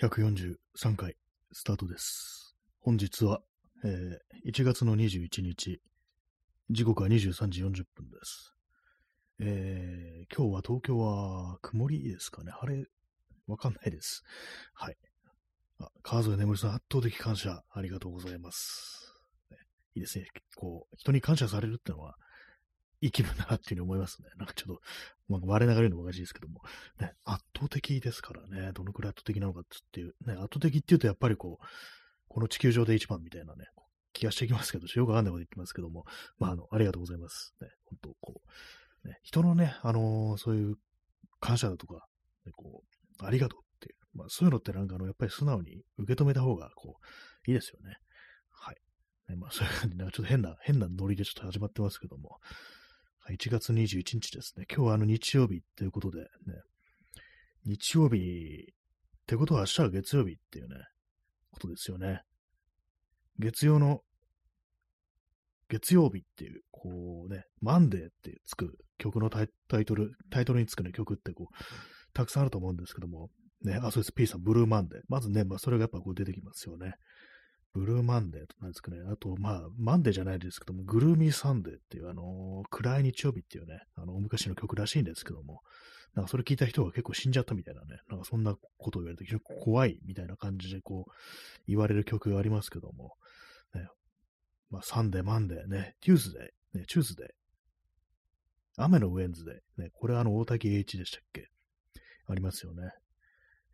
[0.00, 1.14] 143回
[1.52, 2.56] スタートです。
[2.80, 3.42] 本日は、
[3.84, 5.82] えー1月の21日、
[6.70, 8.54] 時刻は23時40分です。
[9.40, 12.86] えー今日は東京は曇りですかね晴れ
[13.46, 14.22] わかんないです。
[14.72, 14.96] はい。
[15.80, 19.12] あ、川添眠さん、圧倒的感謝、ありがとうございます。
[19.94, 20.28] いいですね。
[20.56, 22.16] こう、人に感謝されるってのは、
[23.00, 24.28] いい気分だなっていうふうに思いますね。
[24.36, 24.80] なんかちょっと、
[25.28, 26.60] まあ、我ながら言うのもおかしいですけども、
[27.00, 29.62] ね、圧倒的ですからね、どのくらい圧倒的なのかっ
[29.92, 31.64] ていう、ね、圧倒的っていうとやっぱりこう、
[32.28, 33.66] この地球上で一番みたいなね、
[34.12, 36.04] 気がしてきますけど、よくわかんないこと言ってますけども、
[36.38, 37.54] まあ、あの、ありがとうございます。
[37.60, 38.40] ね、本当こ
[39.04, 40.76] う、ね、人のね、あのーそういう
[41.40, 42.06] 感謝だとか、
[42.44, 42.82] ね、こ
[43.20, 47.96] う、ありがとうっていう、まあ、そういうのってなんかあの、やっぱり素直に受け止めた方が、こう、いいですよね。
[48.50, 48.76] はい。
[49.28, 52.38] ね、まあ、そういう感じで、なんかちょっと変な、変なノリでちょっと始まってますけども、
[53.30, 54.64] 1月21日ですね。
[54.68, 56.26] 今日はあの日曜日ということで、ね、
[57.64, 58.74] 日曜日っ
[59.26, 60.74] てことは明日は月曜日っていうね、
[61.52, 62.22] ことですよね。
[63.38, 64.00] 月曜の、
[65.68, 69.48] 月曜日っていう、こうね、マンデーってつく曲のタイ
[69.84, 71.54] トル、タイトルにつくね、曲ってこう、
[72.12, 73.30] たくさんあると思うんですけども、
[73.62, 75.00] ね、あ、そうです、P さん、ブルーマンデー。
[75.08, 76.94] まずね、まあ、それがやっぱこう出てきますよね。
[77.72, 78.98] ブルーマンデーとなんですかね。
[79.12, 85.62] あと、まあ、マンデーじゃないですけども、グルーミーサンデーっていう、あのー暗い日曜日っていうね、あの、昔の曲らしいんですけども、
[86.14, 91.12] なんかそれ聞いた人が結構死んじゃったみたいなね、なんかそんなことを言われて、非常に怖いみたいな感じでこう、
[91.68, 93.14] 言われる曲がありますけども、
[93.74, 93.86] ね、
[94.70, 101.48] まあ、 Sunday、Monday、ね、 Tuesday、ね、 Tuesday、雨のウェンズデー、ね、これあの、大瀧詠一でしたっけ？
[102.26, 102.90] ありますよね。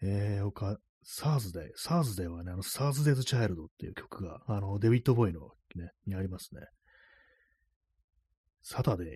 [0.02, 6.62] えー、他、 Thursday、Thursday はね、あの、 Thursday's Child っていう曲が、あの、デビッド・ボウイのね、にありますね。
[8.60, 9.08] Saturday、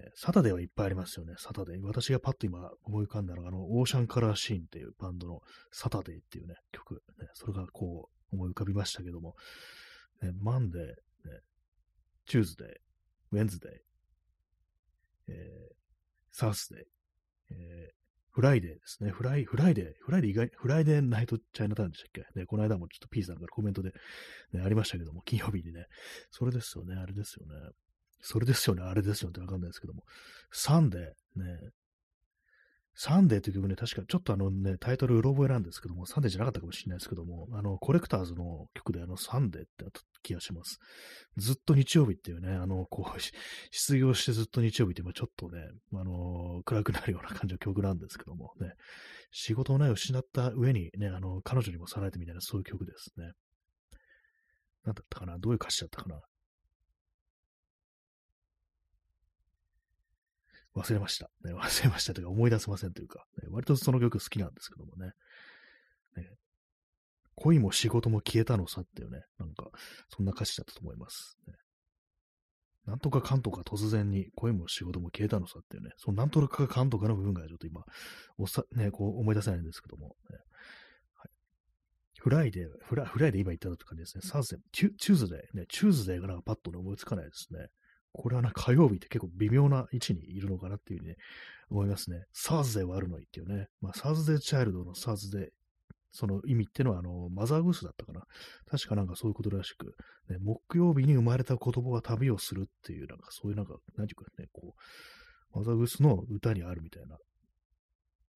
[0.00, 1.82] ね、 Saturday はいっぱいありますよね、 Saturday。
[1.82, 5.40] 私がパッと今思い浮かんだのが、あの、 Ocean Colour Scene っていうバンドの
[5.72, 9.34] Saturday っていうね、曲、ね、それがこう思い浮かびましたけども、
[10.22, 10.94] ね、 Monday、ね、
[12.24, 13.72] Tuesday、Wednesday、
[15.26, 15.74] えー、
[16.30, 16.84] Thursday、
[17.50, 18.01] えー、
[18.32, 19.10] Friday ですね。
[19.10, 22.40] Fri、Friday、Friday 意外、フライデーナイトチャイナタウンでしたっけ？
[22.40, 23.92] ね、この間もちょっと P さんからコメントで、
[24.52, 25.86] ね、ありましたけども、金曜日にね、
[26.30, 27.52] それですよね、あれですよね。
[28.20, 30.04] それですよね、あれですよってわかんないですけども、
[30.50, 31.58] Sunday、ね、
[32.94, 40.78] Sunday という曲ね、確かちょっとあのね、タイトルうろ覚えなんですけども、 Sunday じゃなかったかもしれないですけども、あの、コレクターズの曲であの、 Sunday ってあった気がします。
[41.38, 43.20] ずっと日曜日っていうね、あの、こう、
[43.70, 45.62] 失業してずっと日曜日って、まあちょっとね、
[45.94, 48.74] あの暗くなるような感じの曲なんですけどもね、
[49.30, 53.32] 仕事をね、失った上にね、あの、彼女にもさらえてみたいな、そういう曲ですね。
[54.84, 56.20] なんだったかなどういう歌詞だったかな
[60.74, 61.30] 忘れました。
[61.44, 65.12] ね、 忘れましたというか思い出せませんというか、ね、割とその曲好きなんですけどもね。
[66.16, 66.36] ね
[67.34, 69.70] 恋も仕事も消えたのさっていうね、なんか、
[70.10, 71.38] そんな歌詞だったと思います。
[71.46, 71.54] ね、
[72.84, 77.84] なんとかかんとか突然に恋も仕事も消えたのさっていうね、そのなんとかかんとかの部分がちょっと今、
[78.38, 80.38] おさ、ね、こう思い出せないんですけども、ね、
[82.22, 84.22] Friday、Friday 今言ったって感じですね。
[84.22, 87.66] Thursday、Tuesday、ね、 Tuesday がなんかパッと、ね、思いつかないですね。
[88.12, 91.16] これはな、火曜日って結構微妙な位置にいるのかなっていうふうに、ね、
[91.70, 92.24] 思いますね。
[92.32, 93.68] Thursday はあるのにっていうね。
[93.80, 95.48] まあ、 Thursday Child の Thursday、
[96.10, 98.22] その意味っていうのは、あの、マザーグースだったかな。
[98.70, 99.96] 確かなんかそういうことらしく、
[100.28, 104.74] ね、木曜日に生まれた子供が旅をするっていう、なんかそういうなんか、何ていうかね、こ
[105.54, 107.16] う、マザーグースの歌にあるみたいな。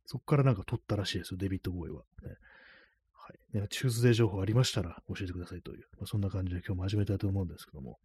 [0.06, 2.02] そこからなんか取ったらしいですよ、デビッド・ボーイは。
[2.22, 2.30] ね
[3.12, 3.58] はい。
[3.60, 7.98] ね、チューズデー情報ありましたら教えてくださいという、まあ、そんな感じで今日も始めたいと思うんですけども。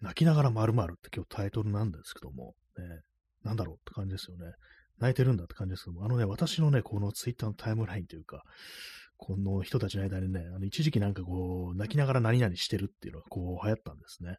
[0.00, 2.84] 泣きながら〇〇って今日タイトルなんですけども、ね、
[3.44, 4.52] なんだろうって感じですよね。
[4.98, 8.42] 泣いてるんだって感じですけども、あのね、私のね、このツイッターのタイムラインというか、
[9.18, 14.36] この人たちの間にね、あの一時期なんかこう、泣きながら何々してるっていうのがこう流行ったんですね。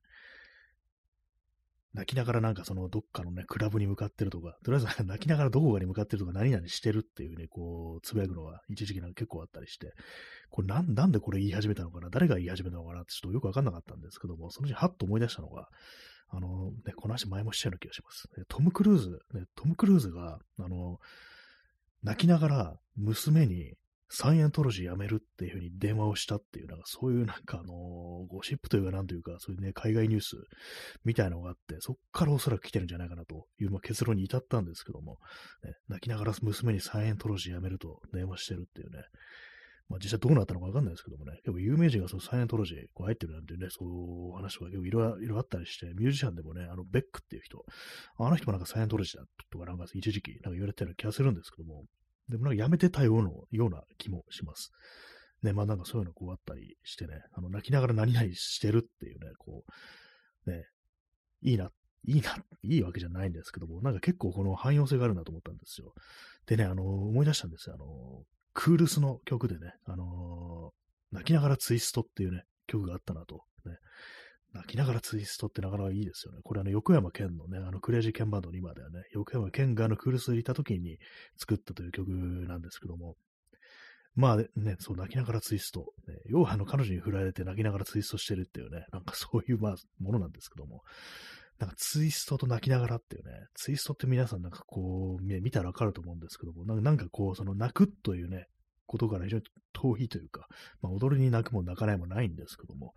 [1.94, 9.94] 泣きながらなんかそのどっかのね、クラブに向かってるとか、とりあえず 泣きながらどこかに向かってるとか何々してるっていうね、こう、つぶやくのが一時期なんか結構あったりして、
[10.50, 12.10] これなんなんでこれ言い始めたのかな？
[12.10, 15.68] 誰が言い始めたのかなってちょっとよくわかんなかったんですけども、そのうちはっと思い出したのが、
[16.30, 18.28] あの、ね、この話前もしたような気がします。
[18.50, 20.98] トム・クルーズ、ね、トム・クルーズが、あの、
[22.04, 23.74] 泣きながら娘に
[24.10, 27.74] サイエントロジーやめるっていうふうに電話をしたっていう、なんかそういうなんかあの
[28.30, 30.38] ゴシップというかなんというか、そういうね、海外ニュース
[31.04, 35.18] みたいなのがあって、そっからおそらく来てるんじゃないかなという、まあ、結論に至ったんですけども、
[35.64, 39.04] ね、泣きながら娘にサイエントロジーやめると電話してるっていうね、
[39.90, 43.92] まあ実際どうなったのかわかんないですけどもね、結構有名人がそのサイエントロジーこう入ってるなんていうね、そうい
[44.32, 47.64] う話が結構いろいろあったりして、ミュージシャンでもね、あの、ベックっていう人、
[48.18, 51.86] あの人もなんかサイエントロジーだとかなんか一時期なんか言われてるような気がするんですけども、
[52.30, 54.72] でもなんかやめてたようなような気もします。
[55.44, 59.64] ね、まあなんかそういうのこうあったりしてね、あの、泣きながら何々してるっていうね、こ
[60.48, 60.66] う、ね、
[61.42, 61.70] いいな、
[62.06, 65.94] いいな、いいわけじゃないんですけども、なんか結構この汎用性があるなと思ったんですよ。
[66.48, 67.76] でね、あの、思い出したんですよ。
[67.76, 68.24] あの、
[68.58, 70.72] クールスの曲でね、あの、
[71.12, 73.44] 泣きながらツイストっていうね、曲があったなと。
[73.68, 73.78] ね、
[74.52, 76.40] 泣きながらツイストってなかなかいいですよね。
[76.44, 80.98] これあの、横山健のね、あの、クレイジーケンバンドの今だよね、横山健があの、クールスにいた時に
[81.38, 83.16] 作ったという曲なんですけども、
[84.16, 85.94] まあね、そう泣きながらツイスト。
[86.08, 90.82] ね、要はあの彼女に振られて泣きながらツイストしてるっていうね、なんかそういうまあものなんですけども、
[91.60, 98.48] なんかツイストと泣きながらっていうね、ツイストって皆さんなんかこう、見たらわかると思うんですけども、なんかこう、その泣くというね、
[98.86, 99.44] ことから非常に
[99.74, 100.48] 遠いというか、
[100.82, 102.94] まあ踊りに泣くも泣かないもないんですけども、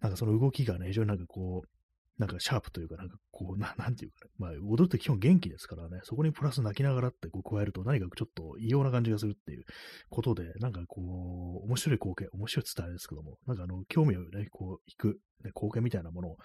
[0.00, 1.68] なんかその動きがね、非常になんかこう、
[2.18, 9.64] なんかシャープというか、なんかこう、な なんていうかね、まあ踊って基本元気ですからね、そこにプラス泣きながらってこう加えると何かちょっと異様な感じがするっていう
[10.08, 16.36] ことで、なんかこう、面白い光景、面白い伝えですけども、なんかあの、興味をね、こう、引く、ね、光景みたいなものを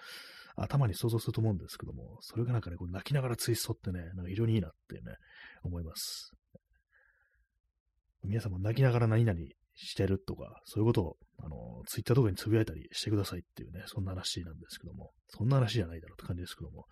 [0.56, 5.16] 頭に想像すると思うんですけども、それがなんかね、こう泣きながらツイストってね、なんか非常にいいなってね、
[5.62, 6.32] 思います。
[8.24, 9.40] 皆さんも泣きながら何々
[9.86, 16.86] してるとか、そういうことを、あの、ツイッターとかにつぶやいたりしてくださいっていうね、そんな話なんですけども、そんな話じゃないだろうって感じですけども、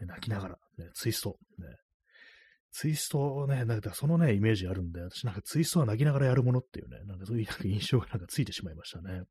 [0.00, 1.66] ね、泣きながら、ね、ツイスト、ね、
[2.74, 9.22] ツイストね、なんかそのね、イメージあるんで、私なんかツイストは泣きながらやるものっていうね、なんかそういう印象がなんかついてしまいましたね。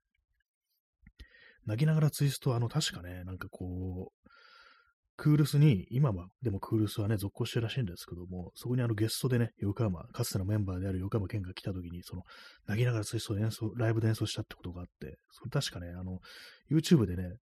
[1.65, 4.29] 泣きながらツイストは、あの、確かね、なんかこう、
[5.15, 12.23] クールスに、今は、でもクールスはね、続行してるらしいんですけども、そこにあのゲストでね、横山、かつてのメンバーである横山健が来た時に、その、
[12.67, 16.19] 泣きながらツイスト演奏、ライブで演奏したってことがあって、それ確かね、あの、
[16.71, 17.37] YouTube でね、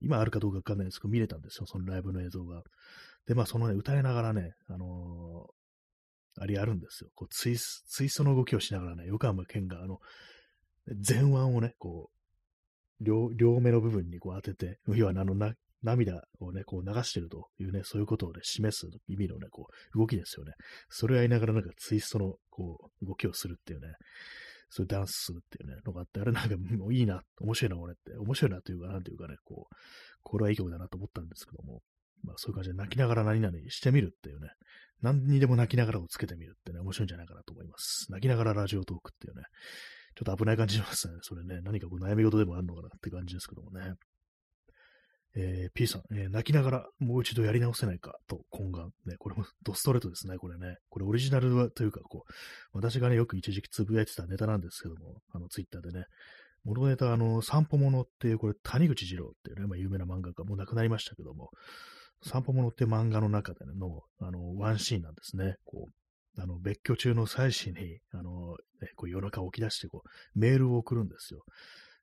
[0.00, 2.62] 今あるかどうかわかんないですけど、見れたんですよ、そのライブの映像が。
[3.26, 7.10] で、まあ、そのね、歌いながらね、あのー、あれやるんですよ。
[7.14, 9.98] こうツイス、ツイストの動きをしながらね、横山健が、あの、
[10.86, 20.52] 前腕をね、こう、両、両目の部分にこう当てて、要はあの、な、涙をね、こう流してるというね、そういうことをね、示す意味のね、こう、動きですよね。
[20.88, 23.88] それをやりながらなんかツイストの、こう、動きをするっていうね、
[24.68, 29.74] そういうダンスするっていうね、のがあって、あれなんかもういいな、面白いな、俺って、面白いなというか、なんていうかね、こう、
[30.22, 31.82] これはいい曲だなと思ったんですけども、
[32.24, 34.48] まあそういう感じで泣きながら何々してみるっていうね、
[35.02, 38.10] 何にでも泣きながらをつけてみるってね、面白いんじゃないかなと思います。
[38.10, 39.42] 泣きながらラジオトークっていうね、
[40.16, 41.14] ちょっと危ない感じしますね。
[41.20, 43.94] それね、何かこう悩み事でもあるのかなって感じですけどもね。
[45.36, 48.90] えー、P さん、えー、泣きながらもう一度やり直せないかと懇願。
[49.04, 50.76] ね、これもドストレートですね、これね。
[50.88, 52.32] これオリジナルというか、こう、
[52.72, 56.06] 私がね、よく一時期つぶやいてたネタなんですけども、あの、ツイッターでね、
[56.64, 61.50] 元ネタ、あの、散歩物っていう、これ、谷口二郎っていうね、まあ、有名な漫画家、もう亡くなりましたけども、
[62.22, 65.56] 散歩物って漫画の中での、あの、ワンシーンなんですね。
[65.64, 71.44] こう、あの、別居中の妻子に、あの、ね、こう夜中起き出して、こう、メールを送るんですよ。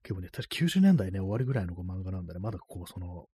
[0.03, 3.27] 結構ね、確か90年代ね、終わりぐらいの漫画なんでね、まだこう、その、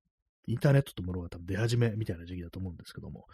[0.48, 3.26] インターネットとものが多分出始めみたいな時期だと思うんですけども、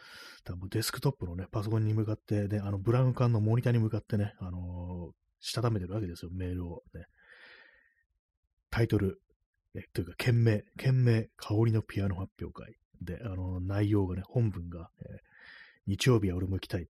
[0.44, 7.06] 多分デスクトップのね、パソコンに向かって、で、あの、ブラウン管のモニターに向かってね、あのー、したためてるわけですよ、メールをね。
[8.70, 9.22] タイトル、
[9.76, 12.76] え、というか、件名、件名、香りのピアノ発表会。
[13.02, 15.08] で、あの、内容がね、本文が、えー、
[15.88, 16.88] 日曜日は俺も行きたい、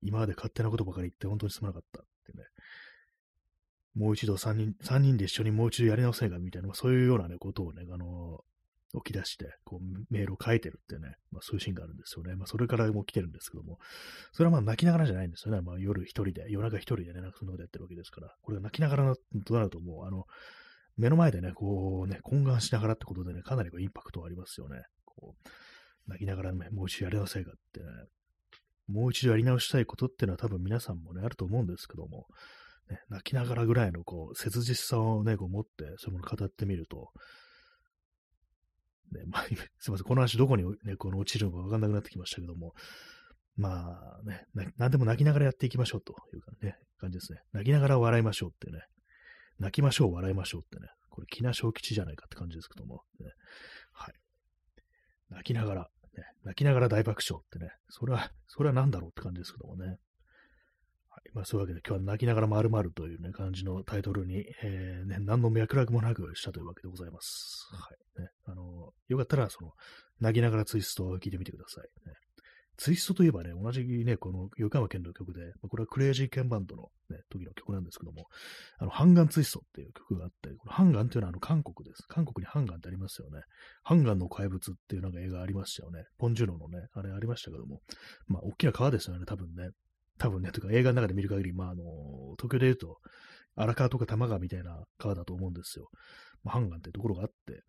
[0.00, 2.02] 今まで勝手なことばかり言って本当にすまなかった。
[3.94, 8.40] もう一度三人、三人で一緒にもう一度やり直せないかみたいな、そういうようなね、ことをね、あの
[9.02, 12.34] 起き出して、こう、メールを書いてるってね、まあそういうシーンがあるんですよね。
[12.36, 13.78] まあそれからも来てるんですけども、
[14.32, 15.60] それはまあ泣きながらじゃないんですよね。
[15.60, 20.24] まあ夜一人で、夜中一人でね、なんかそんなことやってるわけですから、これが泣きながらとなるともう、あの、
[20.96, 24.82] 目の前でね、こうね、懇願しながらってことでね、かなりこうインパクトありますよね。
[25.04, 25.48] こう、
[26.08, 27.86] 泣きながらね、もう一度やり直せいかってね、
[28.86, 32.26] もう一度やり直したいことっていうのは多分皆さんもね、あると思うんですけども、
[32.90, 37.10] ね、泣きながらぐらいのこう、切実さをね、こう持って、そういうものを語ってみると、
[39.12, 39.42] ね、まあ、
[39.78, 42.74] すいません、この話どこにね、この落ちるのかわかんなくなってきましたけども、
[43.56, 47.38] まあね、なんでも泣きながらやっていきましょうというかね、感じですね。
[47.52, 48.82] 泣きながら笑いましょうってね、
[49.58, 53.30] 泣きましょう、笑いましょうってね、これ、木名小吉じゃないかって感じですけども、ね、
[53.92, 54.14] はい。
[55.30, 55.88] 泣きながら、ね、
[56.44, 59.98] 泣きながら大爆笑ってね、それは、それは何だろうって感じですけどもね。
[61.32, 67.68] まあ、そういうわけで今日は泣きながら丸々というね、感じのタイトルに、えー、ね、何の脈絡もなくしたというわけでございます。
[67.72, 67.88] は
[68.18, 68.22] い。
[68.22, 69.72] ね、あの、よかったら、その、
[70.20, 71.84] 泣きながらツイストを聞いてみてください。
[72.08, 72.14] ね、
[72.76, 78.26] ツイストといえばね、同じね、この横山県の曲で、これはクレイジーケンバンドのね、時の曲なんですけども、
[78.78, 82.02] あの、ハンガンツイストっていう曲があって、このハンガンっていうのはあの韓国です。
[82.08, 83.42] 韓国にハンガンってありますよね。
[83.84, 86.04] ハンガンの怪物っていうなんか映画ありましたよね。
[86.18, 87.80] ポンジュノのね、あれありましたけども、
[88.26, 89.70] まあ、大きな川ですよね、多分ね。
[90.18, 91.82] 多分ね、とか映画の中で見る限り、まあ、あの、
[92.36, 92.98] 東京で言うと、
[93.56, 95.88] 荒川とか玉川みたいな川だと思うんですよ。
[96.42, 97.62] まあ、ハンガンってところがあって、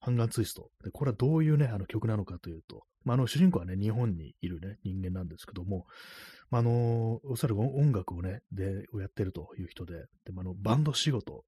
[0.00, 0.70] ハンガンツイスト。
[0.84, 5.86] で、これはどういうね、あの曲なのかというと、まあ、あの、主人公はね、日本にいるね、人間なんですけども、
[6.50, 11.44] まあ、あの、おそらく音楽をね、で、をやってるという人で、で、まあ、あの、バンド仕事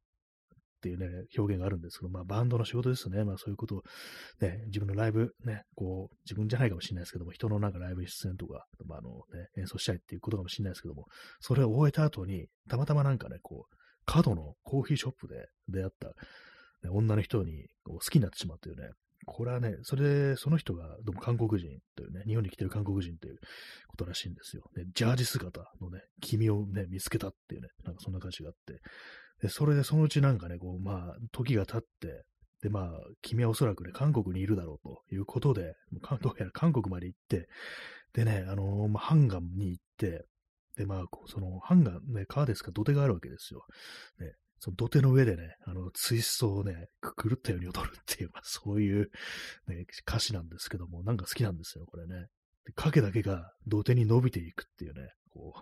[0.80, 1.06] っていうね、
[1.37, 3.22] 表現があるんですけど、まあ、バンドの仕事ですね。
[3.25, 3.82] まあ、そういうことを、
[4.40, 11.04] ね、自分のライブ、ね、こう、自分じゃないかもしれないですけども、人のなんかライブ出演とか、まあ、あの、ね、演奏したいっていうことかもしれないですけども、
[11.40, 16.12] それを終えた後に、たまたまなんかね、こう、角のコーヒーショップで出会った、
[16.90, 18.88] 女の人にこう好きになってしまっていうね、
[19.26, 23.37] これはね、それで、その人が、どうも韓国人というね、日本に来てる韓国人という
[23.88, 24.62] ことらしいんですよ。
[24.75, 28.80] で、ジャージ姿のね、君をね、見つけたっていうね、なんかそんな感じがあって、
[29.40, 32.25] で、それでそのうちなんかね、こう、まあ、時が経って、
[32.62, 32.90] で、まあ、
[33.23, 35.75] 君はおそらくね、韓国にいるだろうということで、
[36.20, 37.49] どうやら韓国まで行って、
[38.12, 40.26] でね、あのー、まあ、ハンガンに行って、
[40.76, 43.64] で、まあ、その、ハンガン、ね、川ですか、土手があるわけですよ。
[44.18, 49.11] ね、その土手の上でね、あの、ツイストをね、狂ったように踊るっていう、まあ、そういう、
[49.68, 52.26] ね、歌詞なんですけども、なんか好きなんですよ、これね。
[52.75, 55.61] 影だけが土手に伸びていくっていうね、こう、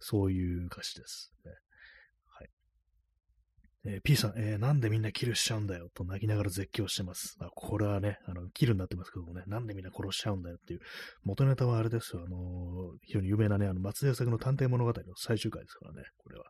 [0.00, 1.32] そういう歌詞です。
[1.44, 1.52] ね
[3.86, 5.90] えー、P さん、えー、なんでみんなキルしちゃうんだよ？
[5.94, 7.36] と泣きながら絶叫してます。
[7.40, 10.80] あこれはね、あの、キルになってますけどもね、なんでみんな殺しちゃうんだよっていう、
[11.22, 16.44] 元ネタはあれですよ、あのー、非常に有名なね、あの、松江作の探偵物語の最終回ですからね、これは。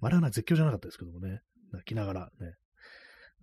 [0.00, 1.40] まあ、あれはね、絶叫じゃなかったですけどもね、
[1.72, 2.54] 泣きながらね、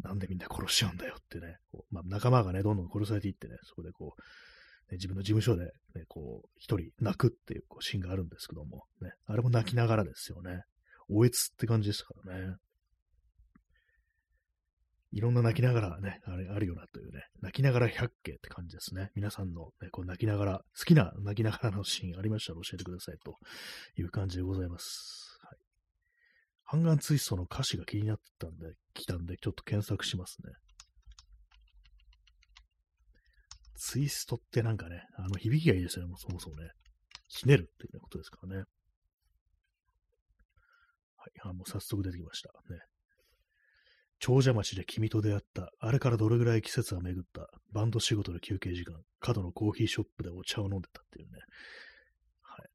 [0.04, 4.22] なんでみんな殺しちゃうんだよってね、こうまあ、仲間がね、どんどん殺されていってね、そこでこう、
[4.92, 10.64] ね、自分の事務所で、ね、こう、一人泣くっていうこうシーンがあるんですけども、ね、あれも泣きながらですよね。
[11.08, 12.56] おえつって感じでしたからね。
[15.12, 19.12] いろんな泣きながらね、あれ、あるよなというね、泣きながら百景って感じですね。
[19.13, 23.38] 皆さんの、ね、こう泣きながら、好きな泣きながらのシーンありましたら教えてくださいと
[23.98, 25.38] いう感じでございます。
[25.44, 25.58] はい。
[26.63, 30.53] ハンガンツイストの歌詞が気になってたんで、来たんで、ちょっと検索しますね。
[33.75, 36.70] ツイストってなんかね、あの響きがいいですよね、もうそもそもね。
[37.27, 38.63] ひねるっていうことですからね。
[41.18, 42.50] はい、あもう早速出てきました。
[42.74, 42.80] ね。
[44.22, 51.40] 長者町で君と出会った、あれからどれぐらい季節が巡った、バンド仕事の休憩時間、角のコーヒーショップでお茶を飲んでたっていうね。
[52.44, 52.70] はい。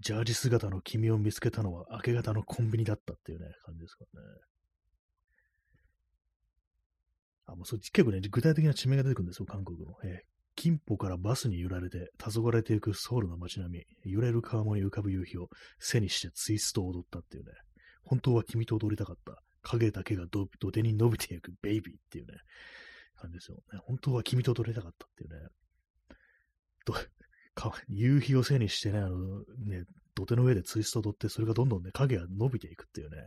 [0.00, 4.28] ジャージ姿の君を見つけたのは明け方のコンビニだったっていうね、感じですからね。
[7.46, 9.94] あ、もうそ結構ね、具体的な地名が出てくるんですよ、韓国の。
[10.02, 10.18] えー、
[10.56, 17.52] 金浦からバスに揺られて、黄昏れていくソウルの街並み、揺れる川面に浮かぶ夕日を背にしてツイストを踊ったっていうね。
[18.02, 19.42] 本当は君と踊りたかった。
[19.62, 22.34] 影だけが土手に伸びていくベイビーっていうね、
[23.16, 23.58] 感じですよ。
[23.72, 25.48] ね、本当は君と踊りたかったっていうね。
[26.84, 26.94] と
[27.88, 33.26] 夕日を背にしてね、あのね、土手の上でツイストを踊って、それがどんどんね、影が伸びていくっていうね。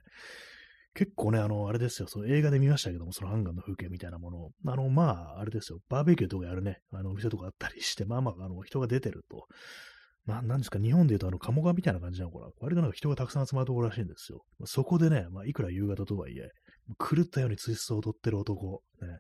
[0.94, 9.48] 結構ね、あの、あれですよ、その映画で見ましたけども、そのハンガンの風景みたいなもの、あの、まあ、あれですよ、バーベキューとかやるね、あの、お店とかあったりして、まあまあ、あの、人が出てると、
[10.26, 12.52] ななんですか、日本で言うとあの、鴨川みたいな感じなのかな？
[12.60, 14.44] 割となんか人がたくさん集まるところらしいんですよ。
[14.66, 16.50] そこでね、まあ、いくら夕方とはいえ、
[17.00, 19.18] 狂ったようにツイストを踊ってる男、ね、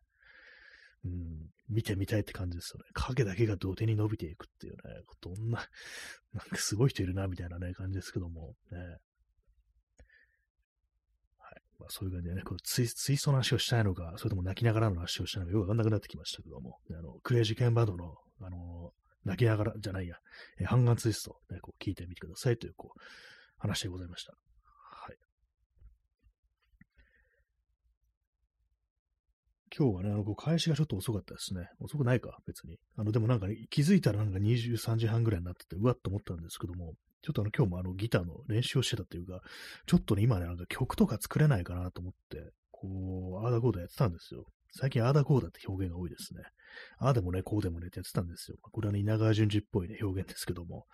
[1.06, 2.86] うん、見てみたいって感じですよね。
[2.94, 4.80] 影だけが土手に伸びていくっていうね、
[5.22, 5.68] どんな、
[6.34, 8.78] なんかすごい人いるな、みたいなね、感じですけども、ね。
[8.78, 8.98] はい。
[11.80, 18.94] まあ、そういう感じでね、こうツイツイストの話をしたいのか、それとも泣きながらの話をしたいのか、よくわかんなくなってきましたけども、ね、あの、クレイジーケンバンドの、あの
[19.26, 20.16] 泣きながらじゃないや、
[20.60, 23.00] えー、ハンガンツイスト、ね、こう聞いてみてくださいという、こう、
[23.58, 24.34] 話でございました。
[24.34, 25.18] はい。
[29.78, 31.70] 今日はね、あの、こう開始がちょっと遅かったですね。
[31.80, 32.78] 遅くないか、別に。
[32.98, 39.42] あの、でもなんか、ね、気づいたらなんか23時半ぐらいになってて、うわっと思ったんですけども、ちょっとあの、今日もあの、ギターの練習をしてたっていうか、
[39.86, 44.46] ちょっとね、今ね、なんか曲とか作れないかなと思って、こう、ああだこうだやってたんですよ。
[44.72, 46.44] 最近ああだこうだって表現が多いですね。
[46.98, 48.58] ああでもね、こうでもねってやってたんですよ。
[48.62, 50.86] これはね、稲川淳二っぽいね、表現ですけども。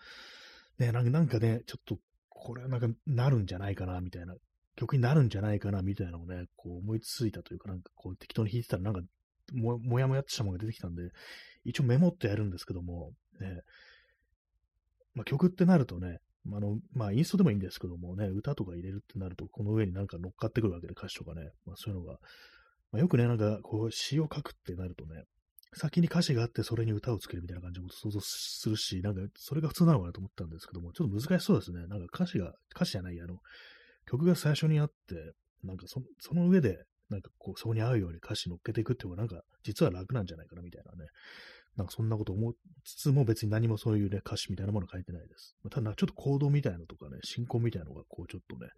[0.79, 1.97] ね、なんかね、ちょっと、
[2.29, 4.35] これはなんかなるんじゃないかな、みたいな、
[4.75, 9.01] 曲になるんじゃないかな、みたいなのをね、こう思いついたというか、なんかこう適当に弾いてたら、なんか
[9.53, 11.09] も、もやもやってしたものが出てきたんで、
[11.65, 13.61] 一応メモってやるんですけども、ね、
[15.13, 16.19] まあ、曲ってなるとね、
[16.53, 22.19] あの、まあ、インストでもいいんですけどもね、歌とか入れるってなると、この上になんか乗っかってくるわけで、歌詞とかね、まあ、そういうのが、
[22.91, 25.23] まあ、よくね、なんか、こう、詩を書くってなるとね、
[25.73, 31.85] 先に歌詞があってそれに歌をつけるみたいな感じを想像するし、なんかそれが普通なのかなと思ったんですけども、ちょっと難しそうですね。
[31.87, 33.37] なんか歌詞が、歌詞じゃない、あの、
[34.05, 36.79] 曲が最初にあって、なんかそその上で、
[37.09, 41.09] なんかこう、そこに合うように歌詞乗っけていくっていうのが、なんか実は楽なんじゃないかなみたいなね、
[41.75, 45.55] なんかそんなこと思いつつも別に何もそういうね、歌詞みたいなもの書いてないです。
[45.63, 48.69] まあ、ただ、ちょっと行動みたいなのとかね、進行みたいなのが、こう、ちょっとね、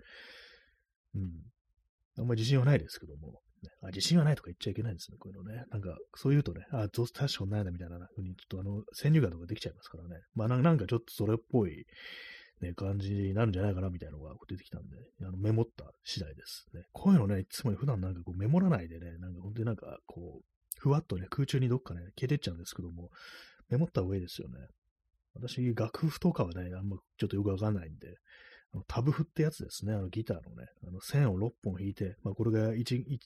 [1.16, 1.32] うん。
[2.18, 3.42] あんまり自信はないですけども、
[3.84, 5.64] あ、自信はないとか言っちゃいけないんですね、こういうのね。
[5.72, 10.22] なんか、そう言うとね、あ、どう確かないなみたいなふうに、ちょっとあの、先入観とかできちゃいますからね。
[10.36, 11.86] まあなんかちょっとそれっぽい、
[12.62, 16.84] ね、感じになるんじゃないかなみたいなのが出てきたんで、あのメモった次第ですね。
[16.92, 20.44] こういうのね、いつも普段なんかこうメモらないでね、なんか本当になんかこう、
[20.78, 23.10] ふわっとね、空中にどっかね、消えてっちゃうんですけども、
[23.70, 24.56] メモった方がいいですよね。
[25.36, 28.18] 私、楽譜とかはね、あんまちょっとよくわかんないんで、
[28.74, 33.20] あのタブ譜ってやつですね、あのギターのね、あの線を6本弾いて、まあこれが 1, 1,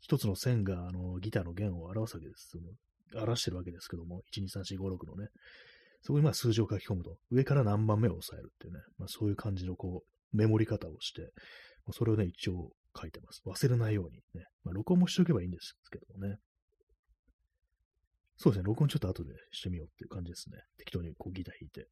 [0.00, 2.58] 一つの線があのギターの弦を表すわけです。
[3.14, 5.28] 表してるわけですけども、1、2、3、4、5、6のね。
[6.02, 11.32] そこにまあ数字を書き込むと、上から何番目を押さえるっていうね、まあそういう感じのこう、メモり方をして、
[11.92, 13.42] それをね、一応書いてます。
[13.46, 14.46] 忘れないようにね。
[14.64, 16.36] まあ録音もしておけばいいんですけどもね。
[18.36, 20.56] そうですね、録音ちょっと後でしてみようっていう感じですね。
[20.78, 21.88] 適当にこうギター弾いて。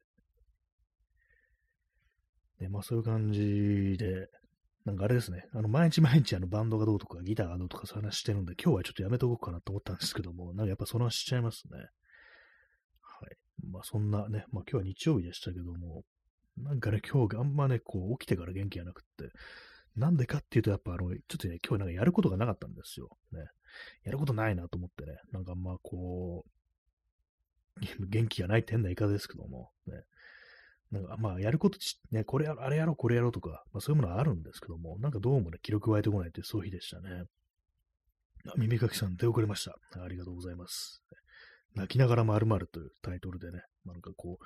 [2.63, 4.27] ね、まあそういう感じで、
[4.89, 11.77] なんかあれですね、あの毎日毎日あのバンドがどうとかギターがどうとかそういう話してるんで、今日はちょっとやめとこうかなと思ったんですけども、なんかやっぱその話しちゃいますね。
[11.77, 13.37] はい。
[13.71, 16.01] まあそんなね、まあ今日は日曜日でしたけども、
[16.57, 19.31] なんかね、今日あんまね、こう起きてから元気がなくって、
[19.95, 23.09] なんでかっていうと、やっぱあの、ちょっとね、今日なんかやることがなかったんですよ。
[23.31, 23.41] ね。
[24.05, 30.01] やることないなと思ってね、なんかまあこう、元気がないって変な言い方ですけども、ね。
[30.91, 31.77] なんかまあやること
[32.11, 37.23] ね、これやろ、あれやろう、これやろうとか、まあそういうものはあるんですけども、なんかどうもね、記録湧いてこないってそういう日でしたね。
[38.47, 39.75] あ耳かきさん、出遅れました。
[40.01, 41.03] ありがとうございます。
[41.75, 44.45] 泣きながら〇〇というタイトルでね、なんかこう、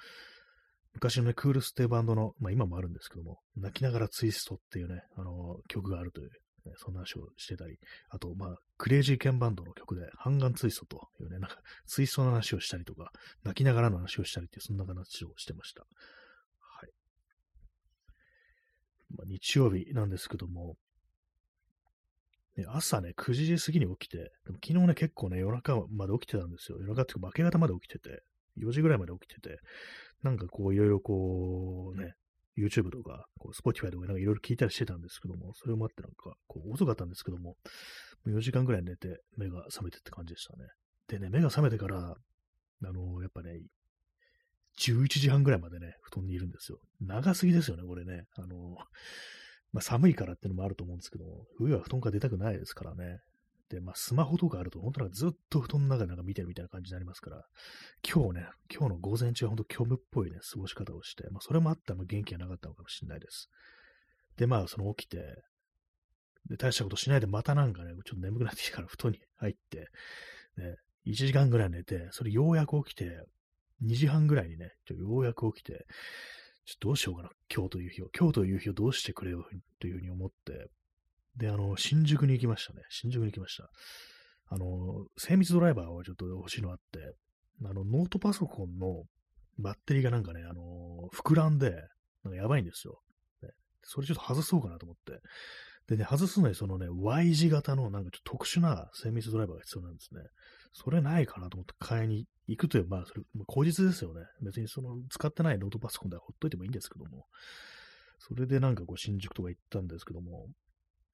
[0.94, 6.30] 昔のね、クールスっていうバンドの、まあ今もあるんですけども、泣きながらツイストっていうね、あの曲があるという
[6.66, 7.78] ね、そんな話をしてたり、
[8.10, 11.58] あと、まあ、クレイジーケンバンドの曲で、ハンガンツイストというね、なんか、
[11.88, 13.12] ツイストの話をしたりとか、
[13.44, 15.86] 泣きながらの話をしたりっていう、そんな話をしてました。
[19.18, 20.76] まあ、日曜日なんですけども、
[22.58, 26.78] ね、朝ね、9時過ぎに起きて、でも昨日ね、結構ね、夜中まで起きてたんですよ。
[26.80, 28.24] 夜中っていうか、明け方まで起きてて、
[28.60, 29.60] 4時ぐらいまで起きてて、
[30.22, 32.14] なんかこう、いろいろこう、ね、
[32.58, 37.56] YouTube とか、こう Spotify とかなんかいろいろ聞いたりしてたんですけども、それもあってなんか、こう遅かったんですけども、
[38.28, 40.68] 4時間ぐらい寝て目が覚めてって感じでしたね。
[41.08, 43.60] でね、目が覚めてから、あのー、やっぱね、
[44.80, 46.80] 11時半ぐらいまでね、布団にいるんですよ。
[47.02, 48.26] 長すぎですよね、これね。
[48.36, 48.78] あの、
[49.72, 53.20] まあ、寒いからってのもあると思うんですけども、冬は布団から出たくないですからね。
[53.70, 57.44] で、まあ、スマホとかあると、本当なんかずっと布団の中でなんか見てるみたいな感じになりますから、
[58.08, 63.50] 今日ね、今日の午前中は本当虚無っぽいね、過ごし方をして、まあ、それもあったら元気がなかったのかもしれないです。
[64.38, 65.18] で、まあ、その起きて、
[66.50, 69.88] で、大したことしないで、またなんかね、ちょっと眠くなってきてから布団に入って、
[70.58, 70.76] ね、
[71.08, 73.26] 1時間ぐらい寝て、それようやく起きて、
[73.84, 75.86] 2時半ぐらいにね、ちょようやく起きて、
[76.66, 79.46] ちょっとどうしようかな、今日という日を、今日という日をどうしてくれよ
[79.80, 80.68] というふうに思って、
[81.38, 82.82] で、あの、新宿に行きましたね。
[82.90, 83.70] 新宿に行きました。
[84.50, 87.16] あの、精密ドライバーをちょっと欲しいのあって、
[87.66, 89.04] あの、ノートパソコンの
[89.58, 91.72] バッテリーがなんかね、あの、膨らんで、
[92.24, 93.00] なんかやばいんですよ。
[93.84, 95.22] それちょっと外そうかなと思って。
[95.88, 100.22] でね、外すのにそのね、Y 字型のなんかちょっと特殊な精密ドライバーが必要なんですね。
[100.74, 104.22] それないかなと思って買いに行くという、まあ、それ、口実ですよね。
[104.42, 107.28] 別にその、使ってないノートパソコンではほっといてもいいんですけども。
[108.20, 110.48] それでなんかこう、新宿とか行ったんですけども、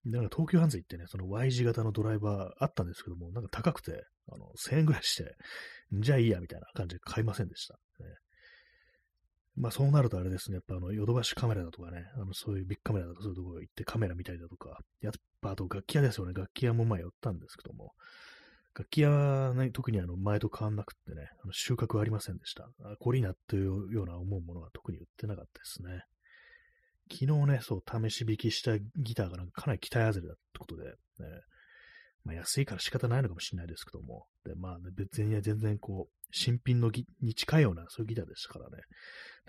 [0.05, 5.35] なんか東急ハンズ行ってね、その Y 字型のドライバーあったんですけども、なんか高くて、あの、1000円ぐらいして、
[5.91, 7.73] じゃあいいや、みたいな感じで買いませんでした。
[7.73, 7.79] ね、
[9.55, 17.91] まあそうなるとあれですね、やっぱあの、ヨドバシカメラだとかね、あの、そういうビッグカメラだとかそういうところ行ってカメラ見たりだとか、やっぱあと楽器屋ですよね、楽器屋も前寄ったんですけども、
[18.79, 22.69] 楽器屋は、ね、特にあの前と変わんなくってね、あの収穫はありませんでした。
[22.99, 26.03] コリーナというような思うものは特に売ってなかったですね。
[27.11, 30.93] 昨日ね、そう、試し弾きしたギターがなんかかなり期待外れだってことで、ね、
[32.23, 38.83] まあ、安いから仕方ないのかもしれないですけども、で、まあ、ね、別に全然こう、新品のギに近いようなそういうギターでしたからね、だか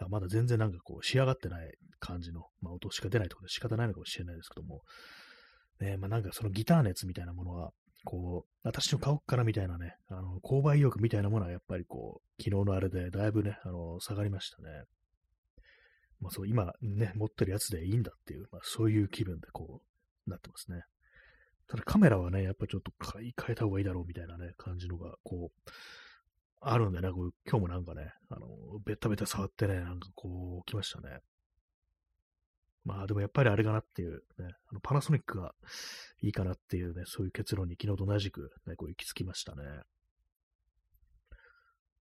[0.07, 4.81] らまだ全然なんかこう、仕上がってない感じの、まあ、音しか出ないところで仕方ないのかもしれないですけども、
[5.81, 7.71] ね、まあなんかそのギター熱みたいなものは、
[8.05, 14.85] こう、私の買おっかなみたいなね、あの、購買意欲みたいなものはやっぱりこう、昨日のあれでだいぶね、あの、下がりましたね。
[16.21, 19.81] まあそう、今ね、持ってるやつでいいんだっていう、まあそういう気分でこ
[20.27, 20.83] う、なってますね。
[21.69, 25.71] ただカメラはね、やっぱちょっと買い替えた方がいいだろうみたいなね、感じのが、こう、
[26.61, 28.49] あるんでね、こう今日もなんかね、あの、
[28.85, 31.21] ベタベタ触ってね、なんかこう、来ましたね。
[32.85, 35.53] まあでもやっぱりあれかなっていう、ね、あのパナソニックが
[36.23, 39.62] いいかなっていうね、そういう結論に昨日と同じく、ね、こう行き着きましたね。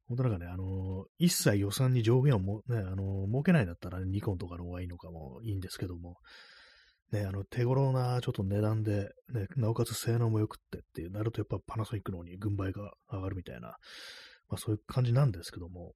[0.07, 6.17] 本当なんかね、あの一切予算に上限をも、ね、あの設けないんだったら、ね、ニコンとかの方がいいのかもいいんですけども、
[7.11, 13.77] ね、あの、手頃なちょっと値段で、ね、なおかつ性能も良くってって、なるとやっぱパナソニックの方に軍配が上がるみたいな、
[14.47, 15.93] まあそういう感じなんですけども、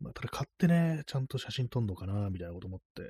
[0.00, 3.02] まあただ買ってね、ちゃんと写真撮んのかな、みたいなこと思って、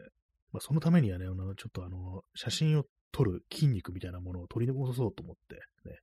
[0.52, 5.56] まあそのためにはね、あの、ちょっとあの、写真を撮る筋肉みたいなものを取り戻そうと思って、
[5.88, 5.98] ね、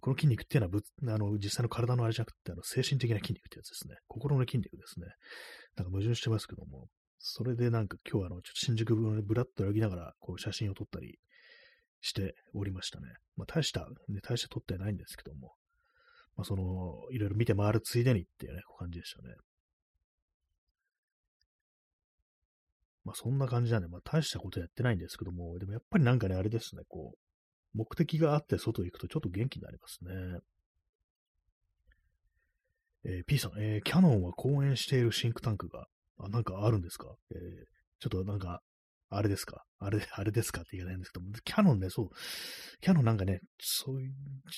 [0.00, 3.96] この筋肉っていうのはあの、実際の体のあれじゃなくて、あの、精神的な筋肉ってやつですね。
[4.06, 5.06] 心の筋肉ですね。
[5.76, 11.18] なんか矛盾してますけども、それでなんか今日はあの、ちょっと新宿のブラッと歩きながら、こう写真を撮ったり
[12.00, 13.08] しておりましたね。
[13.36, 15.54] まあ大した、ね、大して撮ってないんですけども、
[16.36, 19.34] まあその、いろいろ見て回るついでにっていうね、感じでしたね。
[23.08, 27.18] まあそんな感じなんで、まあ大したことやってないんですけども、でもやっぱりなんかね、あれですね、こう、
[27.78, 30.40] 目的があって外行くとちょっと元気になりますね。
[33.04, 35.86] えー、P さん、えー、キャノンは講演しているシンクタンクが、
[36.18, 37.06] あ、なんかあるんですか？
[37.30, 37.38] えー、
[38.00, 38.60] ちょっとなんか、
[39.08, 39.64] あれですか？
[39.78, 40.60] あれ、 あれですか？
[40.60, 42.10] って言えないんですけども、キャノンね、そう、
[42.82, 44.12] キャノンなんかね、そういう、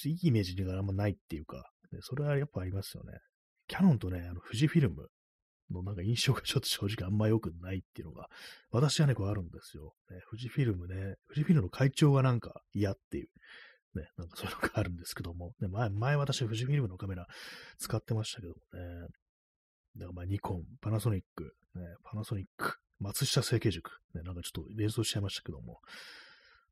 [0.07, 3.13] いいイメージがあんまないっていうか、それはやっぱありますよね。
[3.69, 5.09] キャノンとね、あの、富士フィルム
[5.71, 8.29] のなんか印象がちょっと正直あんま良くないっていうのが、
[8.71, 9.95] 私はね、こうあるんですよ。
[10.11, 13.29] ね、富士フィルムね、富士フィルムの会長がなんか嫌っていう、
[13.95, 17.27] ね、なんかそういうのがあるんですけども、ね、前、前私富士フィルムのカメラ
[17.79, 19.09] 使ってましたけどもね、
[19.97, 25.81] だからまあニコン、パナソニック、ね、パナソニック、松下成形塾、ね、なんかちょっと連想しちゃいましたけども、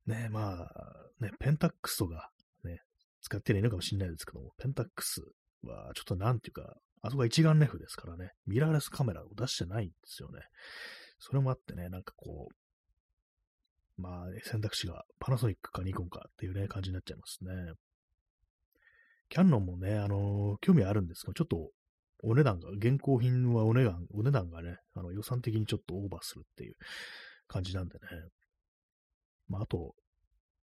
[0.07, 2.31] ね、まあ、ね、ペンタックスとか、
[2.65, 2.81] ね、
[3.21, 5.23] 使ってるのかもしれないですけども、ペンタックス
[5.63, 10.41] はちょっとなんていうか、あそこは一眼レフですからね、ミラーレスカメラを出してないんですよね。
[11.19, 17.51] それもあってね、なんかこう、まあ、選択肢がパナソニックかニコンかっていうね、感じになっちゃいますね。
[19.29, 21.71] キャノンもね、あのー、興味あるんですけど、ちょっと
[22.23, 26.75] お値段が、現行品はお値段、お値段がね、あの予算的にちょっとオーバーするっていう
[27.47, 28.01] 感じなんでね。
[29.49, 29.95] まあ、あと、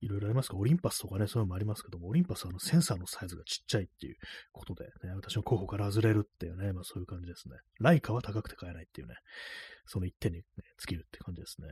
[0.03, 0.57] いろいろありますか？
[0.57, 4.17] オリンパスとかね、そういうのもありますけども、オリンパスはあのセンサーのサイズがちっちゃいっていう
[4.53, 7.57] ことで、ね、私の候補から外れるっていうね、まあそういう感じですね。
[7.81, 9.15] ライカは高くて買えないっていうね、
[9.87, 10.45] その一点に、ね、
[10.79, 11.69] 尽きるって感じですね。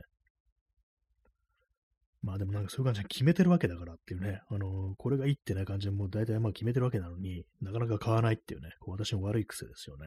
[2.23, 10.05] まあでもなんかそういう感じで決めてるわけだからっていうね、あのー、これがいいってね感じでもう大体まあ決めてるわけなのになかなか買わないっていうね、こう私の悪い癖ですよね。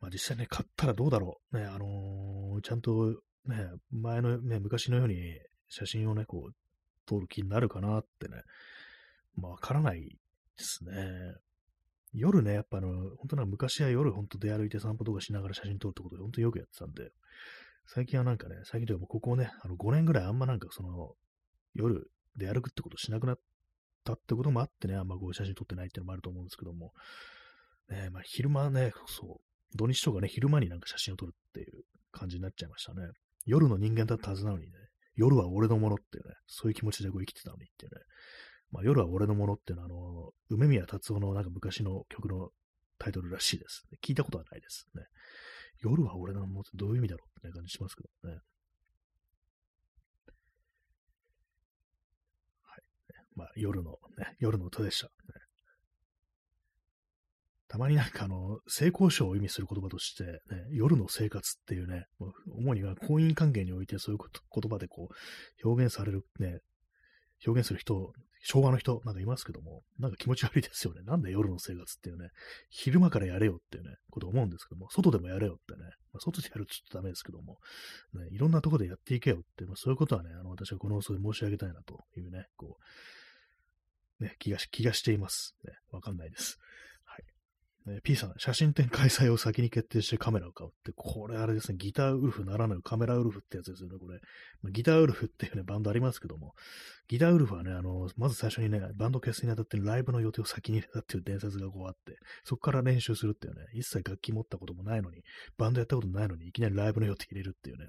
[0.00, 1.56] まあ実際ね、買ったらどうだろう。
[1.56, 3.56] ね、あのー、ちゃんとね、
[3.92, 5.14] 前のね、昔のように
[5.70, 6.54] 写真をね、こう、
[7.06, 8.42] 撮る気になるかなってね、
[9.36, 10.16] まあわからないで
[10.58, 10.92] すね。
[12.12, 17.12] 夜ね、やっぱあの、本当な昔は夜本当出歩いて散歩とかしながら写真撮るってことで本当によくやってたんで、
[17.86, 21.14] 最近はなんかね、最近というかもここね、あの5年ぐらいあんまなんかその、
[21.74, 23.38] 夜出歩くってことしなくなっ
[24.04, 26.92] たってこともあってね、あんまこう写真撮ってないっていうのもあると思うんですけども、
[27.88, 33.02] ね、まあ昼間ね、そう、土日とかね、昼間になんか写真を撮るっていう感じになっちゃいましたね。
[33.46, 34.72] 夜の人間だったはずなのにね、
[35.14, 38.00] 夜は俺のものっていうね、そういう気持ちでこう生きてたのにっていうね、
[38.70, 42.50] まあ夜は俺のものっていうのは、あの、梅宮達夫のなんか昔の曲の
[42.98, 43.84] タイトルらしいです。
[44.04, 45.02] 聞いたことはないですね。
[45.82, 48.34] 夜は俺のものってどういう意味だろうって、感じしますけどね。
[52.62, 52.82] はい。
[53.34, 55.12] まあ、夜の、ね、夜の歌でした、ね。
[57.70, 60.40] たまになんかあの、性交渉を意味する言葉として、ね、
[60.72, 62.06] 夜の生活っていうね、
[62.58, 66.58] 主には婚姻関係においてそういうこと言葉でこう、表現されるね、
[67.46, 71.02] 表現する人昭和の人なんかいますけども、なんか気持ち悪いですよね。
[71.02, 72.30] なんで夜の生活っていうね、
[72.70, 77.58] 昼間からやれよっていうね、こと思うんですけども、外でもやれよってね、まあ、外でやるとちょっとダメですけども、
[78.14, 82.78] ね、いろんなとこでやっていけよって、まあ、そういうことはね、あの、私はこの放送で申し上げたいなというね、こ
[84.20, 85.54] う、ね、気がし、気がしています。
[85.64, 86.58] ね、わかんないです。
[87.88, 94.20] え P さん、写真展開催を先に決定してカメラを買うって、これあれですね、ギターウルフならぬカメラウルフってやつですよね、これ。
[94.70, 96.54] ギターウルフっていうね、バンドありますけども、
[97.08, 105.22] ギターウルフはね、あの、まず最初にね、バンド結成にあたってライブの予定を先に入れたっていう伝説がこうあって、そこから練習するっていうね、一切楽器持ったこともないのに、
[105.56, 107.86] バンドやったことないのに、いきなりライブの予定入れるっていうね、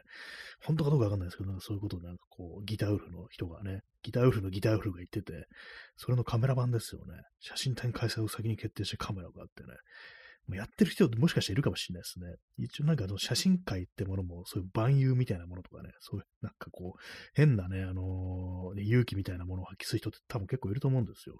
[0.66, 5.48] 本当かどうかわかんないですけど、なんかそういうことをなんかこう、ギターウルフの人がね、ギターウルフのギターウルフが言ってて、
[5.98, 7.22] それのカメラ版ですよね。
[7.40, 9.70] 写真展開催を先に決定してカメラがあってね、
[10.56, 12.36] やってる人もしかしているかもしれないですね。
[12.58, 17.00] 一応なんかあの写真会ってものも、そういう万有みたいなものとかね、そういうなんかこう、
[17.34, 21.38] 変なね、あのー、勇気みたいなものを発揮する人って多分結構いると思うんですよ。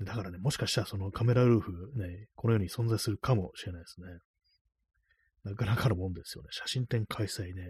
[0.00, 4.06] だからね、もしかしたらそのカメラウルフね、このように存在するかもしれないですね。
[5.44, 6.48] なかなかのもんですよね。
[6.52, 7.64] 写真展開催ね、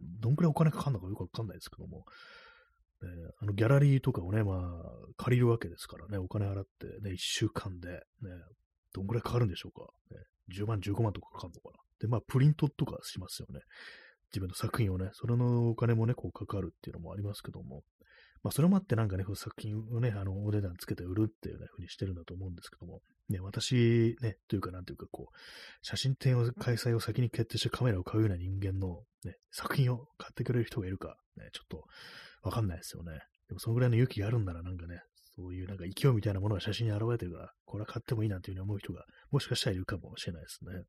[0.00, 2.04] どんくらいお金かかるのかよくわかんないですけども、
[3.02, 3.08] ね、
[3.40, 4.82] あのギャラリーとかをね、まあ、
[5.16, 7.98] 借りるわけですからね、お金払ってね、一週間で、ね、
[8.92, 9.86] どんぐらいかかるんでしょうか。
[10.10, 10.22] ね、
[10.56, 11.84] 10万、15万とかかかるのかな。
[12.00, 13.60] で、まあ、プリントとかしますよね。
[14.32, 17.82] 自分の作品をね、それのお金もね、こうかかるっていうのもありますけども、
[18.42, 25.36] まあ、それもあってなんかね、作品をね、あの、お値段つけて売るっていうね、ふうにしてるんだと思うんですけども、ね、私、ね、というか、なんていうか、こう、
[25.82, 31.84] 写真展を開催を先に決定してカメラを買うような人間の、ね、作品を買ってくれる人がいるか、ね、ちょっと、
[32.42, 33.20] わかんないですよね。
[33.48, 35.00] でも、そのぐらいの勇気があるんなら、なんかね、
[35.36, 40.84] そういうなんか勢いみたいなものが写真に現れてるから、これは買ってもいいなんていうふうに思う人が、もしかしたらいるかもしれないですね。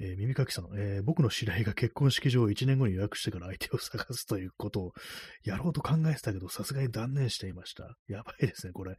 [0.00, 4.92] えー、耳かきさん、えー、僕の知り合いが結婚式場を1年後に予約してから相手を探すということを
[5.42, 7.96] やろうと考えてたけど、さすがに断念していました。
[8.06, 8.96] やばいですね、これ。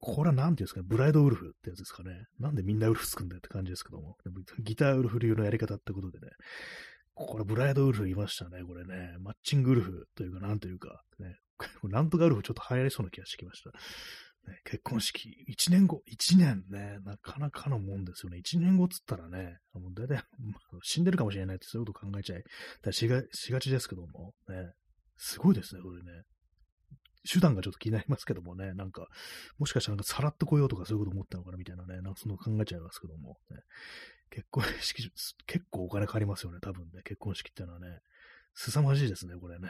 [0.00, 2.24] これは何ていうんですかね、ブライドウルフってやつですかね。
[2.38, 4.16] なんでみんなウルフつくんだよって感じですけども。
[4.62, 6.28] ギターウルフ流のやり方ってことでね。
[7.14, 9.16] これブライドウルフいましたね、これね。
[9.20, 11.36] マッチングウルフというか、なんというか、ね。
[11.84, 13.70] なんとかウルフちょっと流行りそうな気がしてきました。
[13.70, 18.38] ね、結婚式、1年後、1年ね、なかなかのもんですよね。
[18.38, 20.22] 1年後っつったらね、もう大体、
[20.82, 22.44] 死んでるかもしれないってそういうこと考えちゃい
[22.82, 24.72] だしがしがちですけども、ね、
[25.16, 26.24] すごいですね、これね。
[27.30, 29.08] 手段がちょっと気になりますけどもね、なんか、
[29.58, 33.58] もしかしたらなんかさらっと来ようとかそういうこと思ったのかなみたいなね、なんかその考えちゃいますけども、ね、
[34.30, 35.10] 結婚式、
[35.46, 38.00] 結構お金かかりますよね、多分ね、結婚式っていうのはね。
[38.54, 39.68] 凄まじいですね、これね。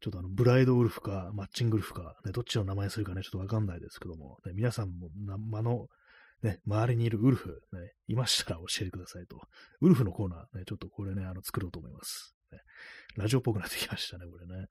[0.00, 5.88] ちょっとあの、ブライドウルフか、マッチングウルフか、ね、どっちの名前するかね、ちょっとわかんないですけども、ね、皆さんも、間の、
[6.42, 9.40] ね、周りにいるウルフ、ね、いましたら教えてくださいと。
[9.80, 12.36] ウルフのコーナー、ね、ちょっとこれね、あの、作ろうと思います。
[12.52, 12.60] ね、
[13.16, 14.68] ラジオっぽくなってきましたね、これね。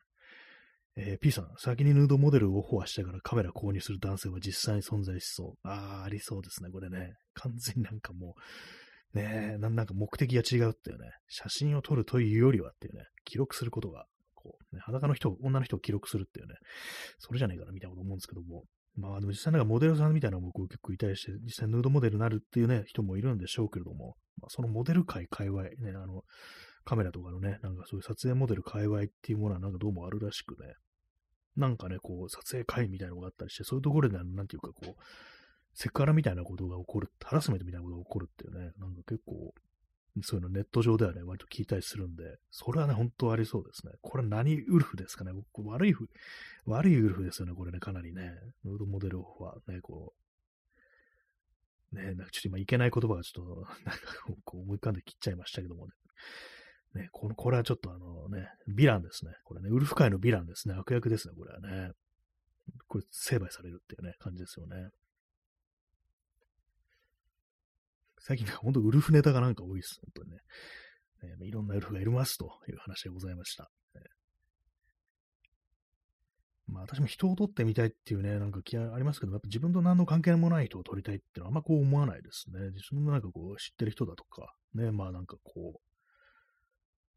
[0.99, 5.67] えー、P さん、先にヌードモデルをオファーしてからカメラ購入する男性は実際に存在しそう。
[5.67, 7.13] ああ、ありそうですね、これね。
[7.35, 8.33] 完全になんかも
[9.13, 11.09] う、ねえなんか目的が違うっていうね。
[11.29, 16.55] 写真を撮るというよりはっていうね、記録することがこう、ね、裸の人、女の人を記録するっていうね、
[17.19, 18.63] それじゃねえかなみたいなこと思うんですけども、
[18.95, 26.23] まあでも実際なんかモデルさんみたいなのも結構いたりして、実際ヌードモデルになるっていうね、人もいるんでしょうけれども、まあ、そのモデル界界隈、ね、あの、
[26.83, 30.73] カメラとかのね、なんかそういう撮影モデル界隈っていうものはなんかどうもあるらしくね、
[31.57, 35.01] なんかね、こう、撮影会みたいなのがあったりして、そういうところで、なんていうかこう、
[35.73, 39.53] セクハラみたいなことが起こる、ハラスメントみたいなことが起こるっていうね、なんか結構、
[40.23, 43.93] そういうのネット上ではね、割と聞いたりするんで、それはね、本当ありそうですね。
[44.01, 45.95] これ何ウルフですかね悪い、
[46.65, 48.31] 悪いウルフですよね、これね、かなりね。
[48.63, 50.13] ヌードモデルはね、こ
[51.91, 54.01] う、ね、なんかちょっと今いけない言葉がちょっと、なんか
[54.43, 55.93] こう思い浮かんで切っちゃいましたけどもね。
[56.93, 59.31] ね、この、これはちょっとあのね、ヴィランですね。
[59.43, 60.75] これね、ウルフ界のヴィランですね。
[60.75, 61.91] 悪役ですね、これはね。
[62.87, 64.89] これ、成敗されるっていうね、感じですよね。
[68.19, 69.99] 最近ほんとウルフネタがなんか多いです。
[70.01, 70.37] 本当にね。
[71.41, 73.71] えいろんなウルフがいるますという話でございました。
[76.67, 82.71] まあ私も人を撮ってみたいっていうね、なんか気ありますけど、やっぱ自分と何の関係もない人を撮りたいっていうのはあんまこう思わないですね。
[82.71, 85.86] 自分のなんかこう知ってる人だとか、ね、まあなんかこう、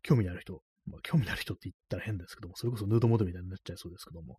[0.02, 4.38] 興味のある人、まあ興味のある人って言ったら変ですけども、それこそヌードモードみたいになっちゃいそうですけども、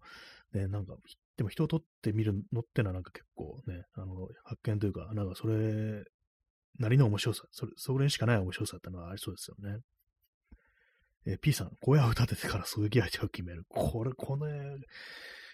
[0.54, 0.96] ね、なんか、
[1.38, 6.04] でも人を撮ってみるのってのはなんか結構ね、あの、発見というか、なんかそれ
[6.80, 9.80] なりの面白さ、それ、それにしかない面白さってのはありそうですよね。
[11.26, 13.64] え、P さん、小屋を立ててから狙撃相手を決める。
[13.70, 14.76] これ、これ、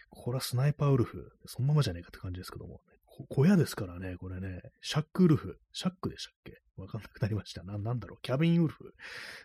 [0.10, 1.30] これはスナイパーウルフ。
[1.46, 2.82] そのままじゃねえかって感じですけども。
[3.30, 5.60] 小屋ですからね、これね、シャックウルフ。
[5.74, 6.62] シャックでしたっけ？
[6.78, 7.64] わかんなくなりました。
[7.64, 8.94] な、なんだろう、キャビンウルフ。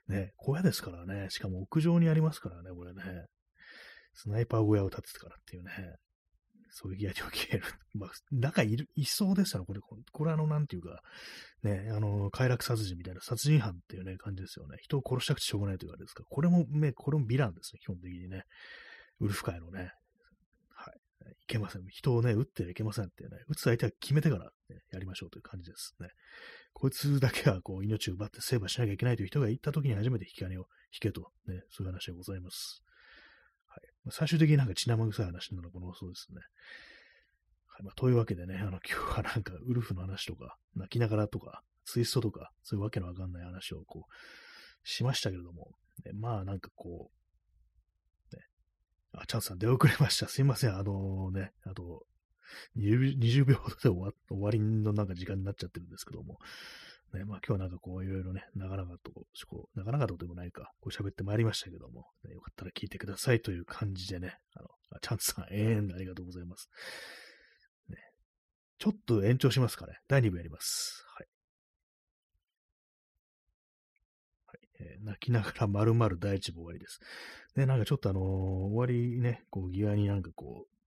[0.08, 3.02] ね、小屋ですからね、しかも屋上にありますからね、これね。
[4.14, 5.96] スナイパー小屋を立ててからっていうね。
[6.74, 7.62] そういうギアで起きる。
[7.94, 9.80] まあ、中いる、いそうですよね、これ。
[9.80, 11.02] これあの、なんていうか、
[11.62, 14.78] ね、あの、快楽殺人みたいな殺人犯っていうね、感じですよね。
[14.80, 16.24] 人を殺したくてしょうがないというかですか。
[16.24, 18.44] これも、ね、これもヴィランですね、基本的にね。
[19.20, 19.92] ウルフ界のね。
[20.70, 21.32] はい。
[21.42, 21.82] いけません。
[21.88, 23.36] 人をね、撃ってはいけませんってね。
[23.48, 26.08] 撃つ相手は決めてから、ね、やりましょうという感じですね。
[26.72, 32.82] こいつだけはこう命を奪って成敗しなきゃいけないという人が言った時に初めて引き金を引けと、ね、そういう話でございます。
[33.68, 33.80] はい。
[34.10, 36.40] 最終的になんか血生臭い話なのこのそうですね。
[37.66, 37.82] はい。
[37.84, 45.70] まあ、というわけでね、あの、今日はなんか、ウルフの話とか、泣きながらとか、ツイストとか、そういうわけのわかんない話をこう、しましたけれども、
[46.04, 47.10] ね、まあなんかこ
[48.32, 48.42] う、ね、
[49.12, 50.28] あ、チャンスさん出遅れました。
[50.28, 50.76] すいません。
[50.76, 52.04] あのね、あと
[52.76, 56.38] 20、秒ほどで終わ終わりのなんか時間になっちゃってるんですけども、
[57.14, 64.68] ね、まあ今日はなんかこういろいろね、長々と、こう長々とでもないか、こう喋ってまいりましたけども、ね、よかったら聞いてくださいという感じでね、あの、
[65.00, 66.68] チャンスさん、永遠でありがとうございます。
[67.88, 67.98] ね、
[68.78, 69.98] ちょっと延長しますかね。
[70.08, 71.04] 第2部やります。
[71.16, 71.26] はい。
[74.46, 77.00] はいえー、泣きながら丸々第1部終わりです。
[77.54, 80.81] で、なんかちょっとあのー、終わりね、こう、際になんかこう、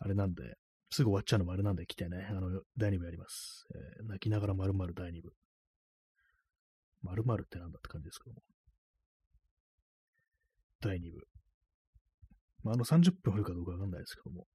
[0.00, 0.56] あれなんで、
[0.90, 3.66] すぐ終わっちゃうのもあれなんで来てね、あの、第2部やります。
[4.00, 5.32] えー、泣きながら〇〇第2部。
[7.02, 8.42] 〇〇ってなんだって感じですけども。
[10.80, 11.26] 第2部。
[12.62, 14.46] まあ、あの30分降るかどうかわかんないですけども。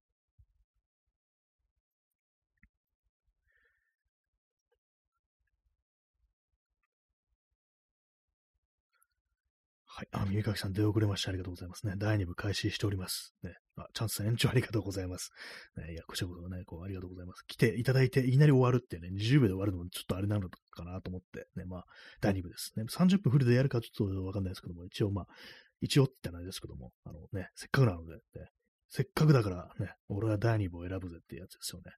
[9.96, 10.08] はい。
[10.12, 11.30] あ、耳かきさん出遅れました。
[11.30, 11.94] ありがとうございますね。
[11.96, 13.32] 第2部開始しております。
[13.42, 13.54] ね。
[13.76, 15.30] あ、チャンス延長ありがとうございます。
[15.74, 17.42] ね、いや、こちらこそね、こう、ありがとうございます。
[17.46, 21.84] 来ていただいて、いきなり終わるってね、20秒で終わるのもちょっとあれなのかなと思って、ね、まあ、
[22.20, 22.84] 第2部ですね。
[22.90, 25.26] 30分フルでやるかちょっとわかんないですけども、一応まあ、
[25.80, 28.20] 一応ってないですけども、あのね、せっかくなので、ね、
[28.90, 31.92] せっかくだからね、俺は第2部を選ぶぜってやつですよね。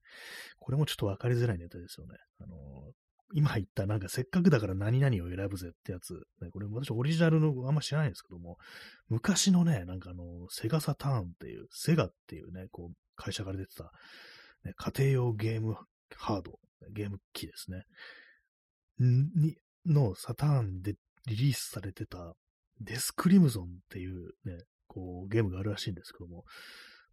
[0.61, 2.15] これもちょっとわかりづらいネタですよね。
[2.39, 2.93] あの
[3.35, 8.57] 今言ったなんかせっかくだから何々を選ぶぜってやつ、ね、これ私オリジナルのあんま知らないんですけども、
[9.09, 13.93] 昔のね、なんかあの、セガサターンっていう、セガっていうね、こう、会社から出てた、
[14.65, 15.77] ね、家庭用ゲーム
[16.17, 16.59] ハード、
[16.91, 17.85] ゲーム機ですね。
[18.99, 20.95] に、のサターンで
[21.27, 22.35] リリースされてた
[22.81, 26.45] デスクリムゾンっていうね、こう、ゲームがあるらしいんですけども、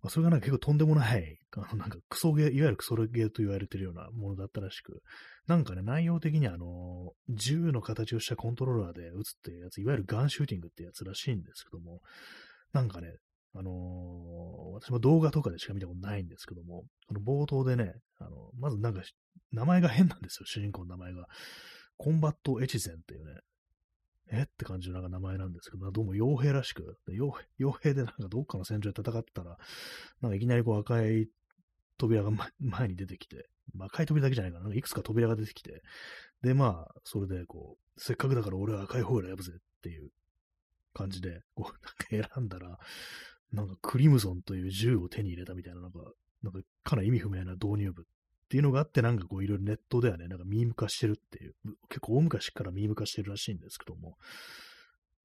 [0.01, 5.01] まあ、それがなんか結構とんでもない、あのなんかクソゲー、いわゆるクソゲーと言われてるようなものだったらしく、
[5.47, 12.01] なんかね、内容的にあの、銃の形をしたコントローラーで撃つっていうやつ、いわゆるガンシューティングってやつらしいんですけども、
[12.73, 13.15] なんかね、
[13.53, 19.01] あのー、私も動画とかでしか見たことないんですけども、この冒頭でね、あの、まずなんか、
[19.51, 21.27] 名前が変なんですよ、主人公の名前が。
[21.97, 23.39] コンバットエチゼンっていうね、
[24.31, 27.31] えって感じのなんか名前なんですけど、どうも傭兵らしく、傭
[27.79, 29.57] 兵でなんかどっかの戦場で戦ってたら、
[30.21, 31.27] なんかいきなりこう赤い
[31.97, 35.81] 扉が前に出てきて、まあ、赤い扉だけじゃないかな、いくつか扉が出てきて、
[36.41, 40.09] で、まあ、それでこう、せっかくだから俺は赤い方を選ぶぜっていう
[40.93, 42.77] 感じで、こう、なんか選んだら、
[43.51, 45.99] なんかクリムゾンという銃を手に入れたみたいな、なんか、
[46.43, 48.05] なんかかなり意味不明な導入部っ
[48.49, 51.55] ていうのがあって、なんかこういろいろネットではね、なんかミーム化してるっていう、
[51.89, 54.17] 結構大昔からミーム化してるらしいんですけども、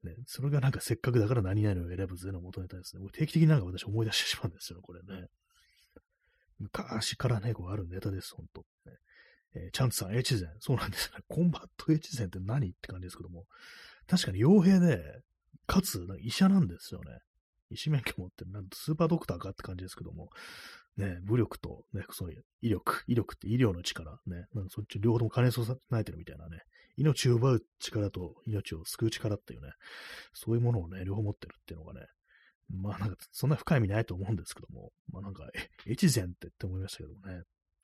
[0.02, 3.06] ね、それがなんかせっかくだから何々を選ぶぜの元ネタですね。
[3.12, 5.26] 定期的になんか私思い出してしまうんですよ、これね。
[6.60, 8.64] 昔からね、こうあるネタです、ほんと。
[8.86, 8.92] ね
[9.54, 10.48] えー、チャンツさん、越前。
[10.60, 11.18] そうなんですね。
[11.28, 13.46] コンバット越前って何って感じですけども。
[14.06, 15.22] 確かに傭兵で、
[15.66, 17.18] かつ、医者なんですよね。
[17.70, 20.30] 医師免許持ってる、なんとスーパードクターかって感じですけども。
[20.96, 26.62] ね、武力と、ね、そういう威力、威力って医療の力、ね、なんかそっち両方とも兼ね備えてるみたいなね、
[26.96, 29.70] 命を奪う力と命を救う力っていうね、
[30.34, 32.06] そういうものをね、両方持ってるっていうのがね、
[32.72, 35.44] まあなんかそんな深い意味ないと思うんですけども、まあなんか、
[35.88, 37.42] 越前ってって思いましたけどもね、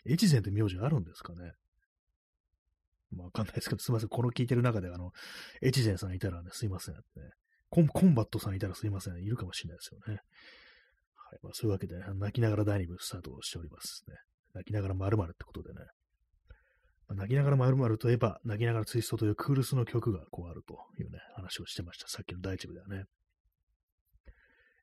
[0.08, 1.52] 越前って名字あるんですかね
[3.12, 4.08] まあわかんないですけど、すいません。
[4.08, 5.12] この聞いてる中で、あの、
[5.62, 7.00] 越前さんいたらね、すいません、ね。
[7.70, 9.16] コンコンバットさんいたらすいません。
[9.16, 10.20] いるかもしれないですよね。
[11.14, 11.38] はい。
[11.42, 14.16] まあ、そういうわけで、泣きながら第2部スタートをしておりますね。
[14.54, 15.80] 泣きながら〇〇ってことでね。
[17.08, 22.08] まあ、泣きながら〇〇といえば、泣きながらツイストというクールスの曲がこうあるというね、話をしてました。
[22.08, 23.04] さっきの第1部ではね。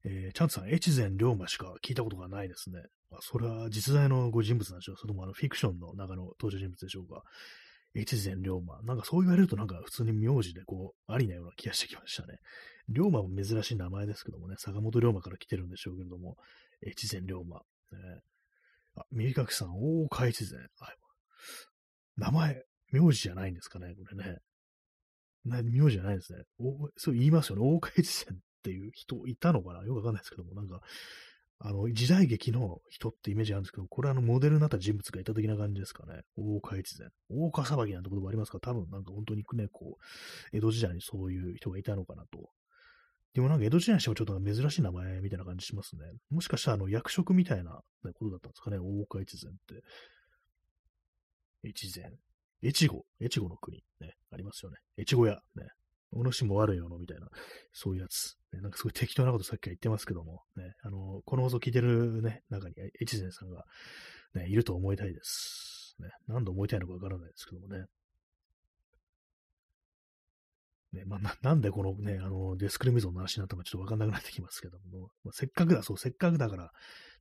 [0.05, 2.81] えー、チャンツさん、越前龍馬しか聞いたことがないですね。
[3.09, 7.21] まあ、それは実在のご人物なんでしょうそれともあのフィクションの中の登場人物でしょうか。
[7.95, 8.81] 越前龍馬。
[8.81, 12.39] なんかそう言われるとなんか普通に名字でこう、ありなような気がしてきましたね。
[12.89, 16.35] 龍馬も珍しい名前ですけどもね、坂本龍馬から来てるんでしょうけれども、
[16.85, 17.57] 越前龍馬。
[17.57, 17.61] ね、
[18.95, 20.61] あ、右垣さん、大岡越前。
[22.17, 24.37] 名前、名字じゃないんですかね、これね。
[25.45, 26.43] 名字じゃないですね。
[26.97, 27.61] そう言いますよね。
[27.63, 29.83] 大岡越前っていう人いたのかな？
[29.83, 30.79] よくわかんないですけども、なんか、
[31.59, 36.21] あの、時代劇の人ってイメージあるんですけど、これあの、モデルになった人物がいた的な感じですかね。
[36.37, 37.09] 大岡越前。
[37.29, 38.59] 大岡騒ぎなんて言葉ありますか？
[38.59, 42.49] 多分なんか本当にね、こう、江戸時代にそういう人がいたのかなと
[43.33, 46.01] でもなんか江戸時代にしてもちょっと珍しい名前みたいな感じしますね。
[46.29, 48.77] もしかしたらあの役職みたいなことだったんですかね？
[48.77, 49.83] 大岡越前って。
[51.67, 52.11] 越前。
[52.61, 53.05] 越後。
[53.21, 53.83] 越後の国。
[54.01, 54.13] ね。
[54.31, 54.77] ありますよね。
[54.99, 55.41] 越後屋。
[55.55, 55.67] ね。
[56.15, 57.27] お主も悪いよのみたいな、
[57.71, 58.35] そういうやつ。
[58.53, 63.65] ね、なんかすごい適当なことさっきは言ってますけども、ね、あの、この放送聞いてるね、中に越前さんが、
[64.35, 65.95] ね、いると思いたいです。
[65.99, 67.85] ね、何度思いたいのかわからないですけどもね。
[70.93, 76.71] ね、まあ、な、なんでこのね、あの、デスクリミゾンの話になったのかちょっとわかんなくなってきますけども、まあ、せっかくだ、そう、せっかくだから、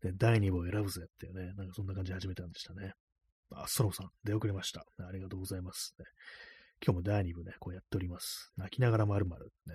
[0.04, 2.92] ね、第2部を選ぶぜっていうね、なんかそんな感じで始めたんでしたね。
[3.54, 4.84] あ、ストローさん、出遅れました。
[4.98, 5.94] ありがとうございます、
[6.84, 8.52] 今日も第2部ね、こうやっております。
[8.56, 9.74] 泣きながら〇〇ね。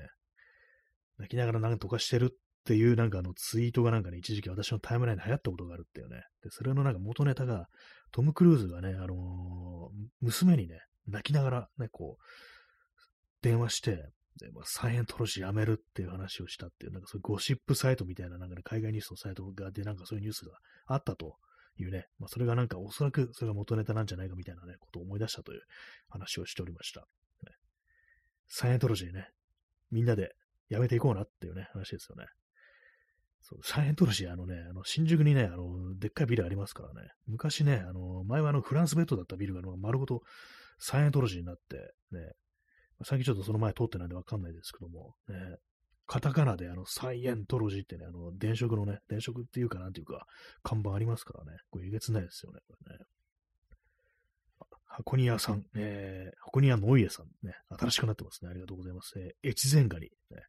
[1.18, 6.24] 泣きながらなんとかしてるっていうなんかあのツイートがなんかね、一時期私のタイムラインで流行ったことがあるっていうね。
[6.43, 7.68] で、それのなんか元ネタが、
[8.12, 9.89] トム・クルーズがね、あのー、
[10.20, 12.24] 娘にね、泣きながらね、こう、
[13.41, 20.51] 電話して、でまあ、サイエントロジーやめるっていう話をしたっていう、なんかそういうゴシップサイトみたいな、なんかね、海外ニュースのサイトがで、なんかそういうニュースが
[20.88, 21.38] あったと
[21.84, 25.61] いうね、まあ、それがなんかおそらくそれが元ネタなんじゃないかみたいなね、ことを思い出したという
[26.09, 27.01] 話をしておりました。
[27.01, 27.51] ね、
[28.47, 29.30] サイエントロジーね、
[29.91, 30.34] みんなで
[30.69, 32.25] やめていこうなっていうね、話ですよね。
[33.41, 40.21] そうサイエントロジー、あのね、あの、新宿にね、あの、でっかいビルありますからね、昔ね、あの、前はあの、フランスベッドだったビルが丸ごと
[40.80, 42.34] サイエントロジーになって、ね、
[43.03, 45.36] 最近ちょっとその前通ってないんでわかんないですけども、ね、
[46.08, 50.26] カタカナであの、サイエントロジーってね、あの、電飾のね、電飾っていうかなんていうか、
[50.64, 51.60] 看板ありますからね。
[51.70, 53.03] これえげつないですよね、これね。
[54.86, 58.49] 箱庭さん、えー、箱庭ノイエさんね、新しくなってますね。
[58.49, 59.14] ありがとうございます。
[59.20, 60.41] えー、越前ガニ、ね、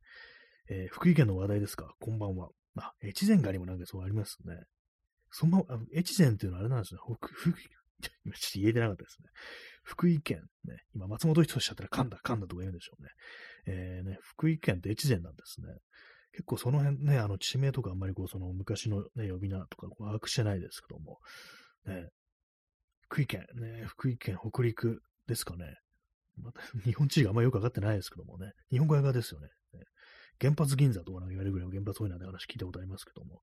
[0.70, 1.92] えー、福井県の話題ですか？
[2.00, 2.48] こんばんは。
[2.76, 4.54] あ、越前ガニもなんかそうありますね。
[5.30, 5.62] そんな、
[5.94, 7.00] 越前っていうのはあれなんですね。
[7.04, 7.50] 福、福、
[8.24, 9.28] 今ちょっと言えてなかったですね。
[9.88, 13.08] 福井県、ね、今松本人志だったら噛んだ、噛んだとか言うんでしょうね。
[13.66, 15.68] えー、ね、福井県って越前なんですね。
[16.32, 21.18] 結構その辺ね、あの地名とかあんまりこう、その昔のね、呼び名とか把握してないですけども、
[21.86, 22.10] ね、
[23.08, 25.78] 福井県、ね、福井県、北陸ですかね。
[26.36, 29.48] また、 日本地理があんまりよくわかってないですけどもね、日本語側ですよね。
[29.72, 29.84] ね
[30.38, 33.40] 原発銀座とか言われるぐらい原発多いなんて話聞いたことありますけども、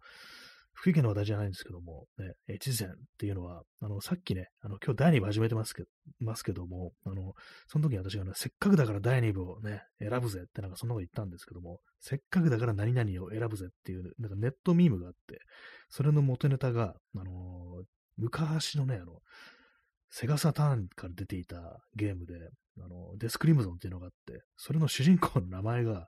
[0.75, 5.83] 福井県の話題じゃないんですけども、ね、越前っていうのは、あの、さっきね、あの、今日第2部始めてますけ
[6.19, 7.33] ますけども、あの、
[7.67, 15.39] その時に私がね、せっかくだから第2部をね、選ぶぜってなんかそんなこと言ったんですけども、せっかくだから何々を選ぶぜっていう、なんかネットミームがあって、
[15.89, 17.83] それの元ネタが、あの
[18.17, 19.19] 昔のね、あの、
[20.09, 22.33] セガサターンから出ていたゲームで、
[22.77, 26.07] あの、デスクリムゾンっていうのがあって、それの主人公の名前が、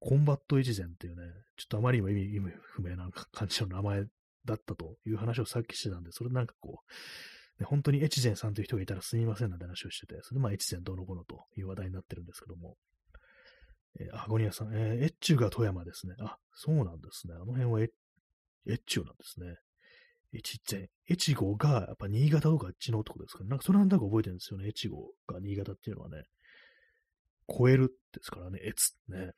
[0.00, 1.22] コンバット越前っていうね、
[1.56, 4.04] ちょっとあまりにも意味意味不明な感じの名前
[4.44, 6.80] だったという話をさっきしてたんで、それなんかこ
[7.58, 12.76] う、ね、本当に越前さんという人がいたらすみませんなんて話をしてて、それでまあ越前どうのこのという話題になってるんですけども、
[14.00, 16.14] えー、あ、ゴニアさん、えー、越中が富山ですね。
[16.20, 17.34] あ、そうなんですね。
[17.34, 19.56] あの辺は越中なんですね。
[20.34, 23.50] 越前、越後がやっぱ新潟とかあっちのとこですかね。
[23.50, 24.68] なんかそれなんだか覚えてるんですよね。
[24.68, 26.24] 越後が新潟っていうのはね。
[27.48, 29.34] 超えるですからね、越ね。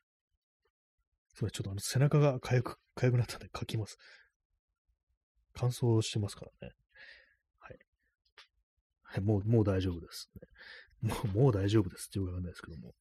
[1.35, 3.99] すみません、ちょっとあの背中が痒く、痒くなったんで書きます。
[5.55, 6.75] 乾燥してますからね。
[7.59, 7.79] はい。
[9.03, 10.31] はい、もう、もう大丈夫です、
[11.03, 11.11] ね。
[11.11, 12.95] もう、もう大丈夫ですってよくわかんないですけども。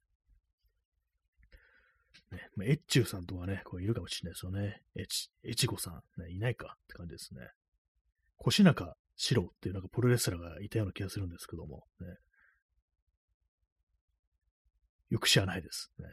[2.31, 4.81] ね、まあ、エッチューさんとはね、こういるかもしれないですよね。
[4.95, 7.51] エチ、エチゴさん、ね、いないかって感じですね。
[8.45, 12.07] 腰中四郎っていうなんかプロレスラーがいたような気がするんですけども、ね。
[15.09, 15.91] よく知らないです。
[15.97, 16.05] ね。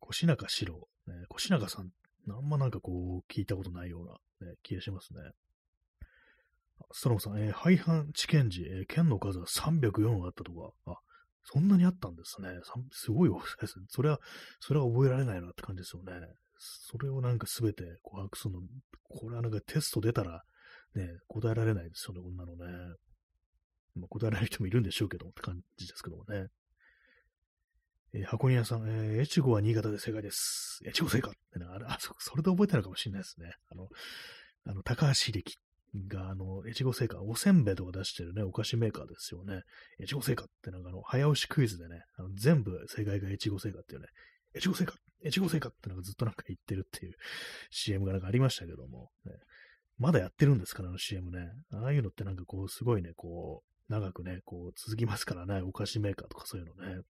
[0.00, 1.90] 腰中四郎、ね、腰中さん、
[2.28, 5.20] あんまなんかこう、聞いたことないような、ね、気がしますね。
[6.92, 10.96] ストロムさん、えー、廃藩置県時、えー、県の数は304あったとか、あ、
[11.44, 12.48] そんなにあったんですね。
[12.90, 13.30] すごい
[13.60, 13.74] です。
[13.88, 14.18] それは、
[14.58, 16.12] それは覚えられないなって感じですよね。
[16.60, 18.60] それをなんかすべてこう把握するの、
[19.08, 20.42] これはなんかテスト出たら、
[20.94, 22.96] ね、答えられないですよね、こんなのね。
[23.96, 26.48] まあ、答えられる人もいるんでしょうけどって感じですけどもね。
[28.12, 30.80] えー、箱庭さん、えー、越後は新潟で正解です。
[30.86, 33.52] 越後正解ってあれあそ、それで覚えてるかもしれないですね。
[33.70, 33.88] あの、
[34.66, 35.56] あの、高橋秀樹
[36.08, 39.62] が、あの、越後製菓、おせんべいとか出してるね、お菓子メーカーですよね。
[40.02, 44.08] 越後製菓ってなんかあの、早押しクイズでね、あの全部正解が越後製菓っていうね、
[44.56, 44.94] 越後製菓、
[45.24, 47.14] 越後製菓ってなんかずっとなんか言ってるっていう
[47.70, 49.32] CM がなんかありましたけども、ね、
[49.98, 51.50] まだやってるんですから、あの CM ね。
[51.72, 57.02] ああいうのってなんかこう、すごいね、こう、長くね、こう、続きますからね、お菓子メーカーとかそういうのね。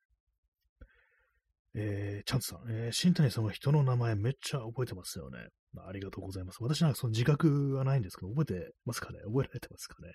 [1.74, 5.38] えー、チャンツさん、えー、新谷さんは人の名前めっちゃ覚えてますよね。
[5.86, 6.58] ありがとうございます。
[6.60, 9.20] 私なんかその自覚はないんですけど、覚えてますかね？
[9.24, 10.14] 覚えられてますかね？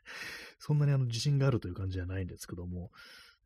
[0.59, 2.91] そんなにあの自信があるという感じじゃないんですけども、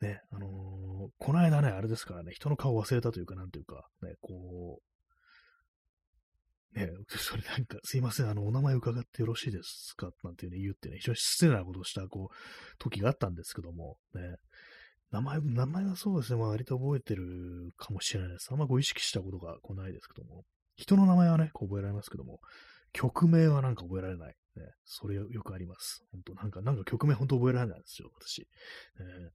[0.01, 4.79] ね、あのー、この間ね、あれですからね、人の顔忘れたというか、なんというか、ね、こ
[6.75, 10.11] う、ね、それなんか、すいません、あの、お名前伺ってよろしいですか？
[10.23, 12.35] なんていうね、言ってね、非常に失礼なことをした、こう、
[12.77, 14.35] 時があったんですけども、ね、
[15.11, 18.49] 名前、名前はそうですね、割と覚えてるかもしれないです。
[18.51, 20.43] あんまご意識したことがこないですけども。
[20.75, 22.39] 人の名前はね、こう覚えられますけども、
[22.93, 24.35] 曲名はなんか覚えられない。
[24.55, 26.03] ね、それよくあります。
[26.11, 28.47] 本当なんか、なんか曲名本当覚えられないんですよ、私。
[28.99, 29.29] えー、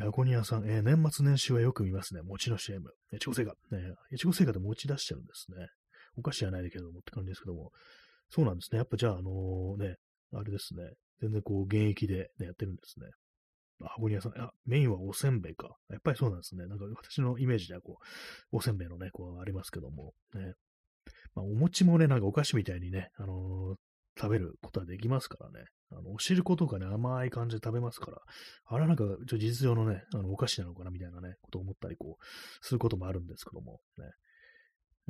[0.00, 2.22] アコニアさん、えー、年末年始はよく見ますね。
[2.22, 2.90] 餅の CM。
[3.12, 3.52] えちご製菓。
[3.70, 5.66] ね、越後製菓で餅出してるんですね。
[6.16, 7.72] お菓子じゃないけどもって感じですけども。
[8.30, 8.78] そうなんですね。
[8.78, 9.96] やっぱじゃあ、あの、ね、
[10.32, 10.84] あれですね。
[11.20, 13.06] 全然こう、現役で、ね、やってるんですね。
[13.80, 15.76] 箱庭さん、あ、メインはおせんべいか。
[15.90, 16.66] やっぱりそうなんですね。
[16.66, 17.98] なんか私のイメージではこ
[18.52, 20.54] う、おせんべいのね、こうありますけども、ね。
[21.34, 23.76] まあ、お餅もね、なんかお菓子みたいにね、あのー、
[24.18, 25.66] 食べることはできますからね。
[25.90, 28.18] あの、お汁粉とかね、甘い感じで食べますから、
[28.66, 32.24] あれなんか、ちょ事実上のね、あの、お菓子なのかなみたいなね、ことを思ったり、こう、
[32.60, 34.04] することもあるんですけども、ね。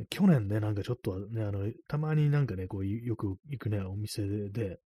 [0.09, 4.79] 去年ね、なんかちょっとね、あの、たまになんかね、こう、よく行くね、お店で、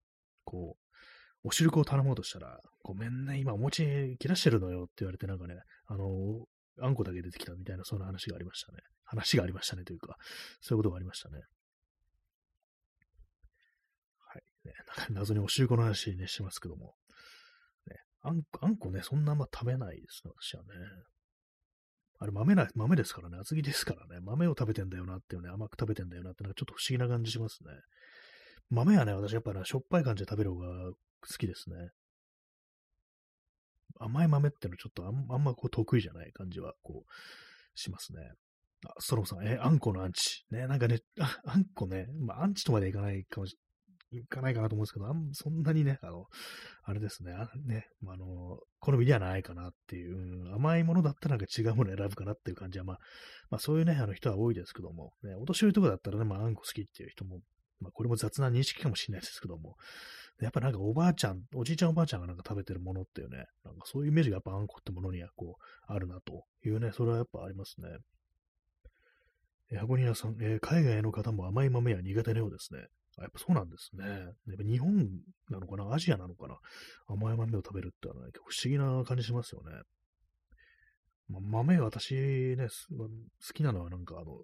[0.45, 5.57] こう、お汁粉を頼もうとしたら、ごめんね、今お餅切らしてるのよって言われて、なんかね、
[5.87, 6.47] あの、
[6.81, 8.79] あんこだけ出てきたみたいな、そんな話がありましたね。
[9.05, 10.17] 話がありましたねというか、
[10.61, 11.43] そういうことがありましたね。
[14.19, 14.43] はい。
[14.65, 16.95] ね、なんか 謎にお汁粉の話ね、してますけども。
[17.87, 20.69] ね、あんあんこね、そんなあんま食べないです、私はね。
[22.19, 27.71] あれ豆な、豆ですからね、厚木ですからね、豆を食べてんだよなっていうね、甘く食べてんだよなって、なんかちょっと不思議な感じしますね。
[28.71, 30.95] 豆はね、私やっぱね、しょっぱい感じで食べる方が好
[31.39, 31.91] きですね。
[34.01, 38.21] 甘い豆ってのはちょっとあんあんまこう得意じゃない感じは、こう、しますね。
[38.87, 40.45] あ、ストロムさん、え、あんこのアンチ。
[40.51, 43.57] ね、なんかね、ああんこね、まあ、アンチとまでいかないかもし
[44.19, 46.27] いかないかなと思うんですけど、あんそんなにね、あの、
[46.85, 52.99] あれですね、あね、あ、の、好みではないかなっていう、うん、甘いものだったらなんか違うもの選ぶかなっていう感じは、まあ、
[53.51, 57.41] まあ、そういうね、あの人は多いですけども、ね、お年寄りとかだったらね、まあ、あんこ好きっていう人も、
[57.81, 59.77] まあ、これも雑な認識かもしれないですけども、
[60.41, 67.89] やっぱなんかおばあちゃん、おじいちゃんおばあちゃんがなんか食べてるものっていうね、なんかそういうイメージがやっぱあんこってものにはこう、あるなというね、それはやっぱありますね。
[69.73, 72.81] え箱庭さん、えー、海外の方も甘い豆は苦手なようですね。
[73.23, 74.05] やっぱそうなんですね。
[74.07, 75.09] やっぱ日本
[75.51, 76.59] なのかなアジアなのかな
[77.07, 79.73] 甘い豆を食べるってのはね、結構不思議な感じしますよね。
[81.29, 83.09] ま豆、私ね、好
[83.55, 84.43] きなのはなんかあの、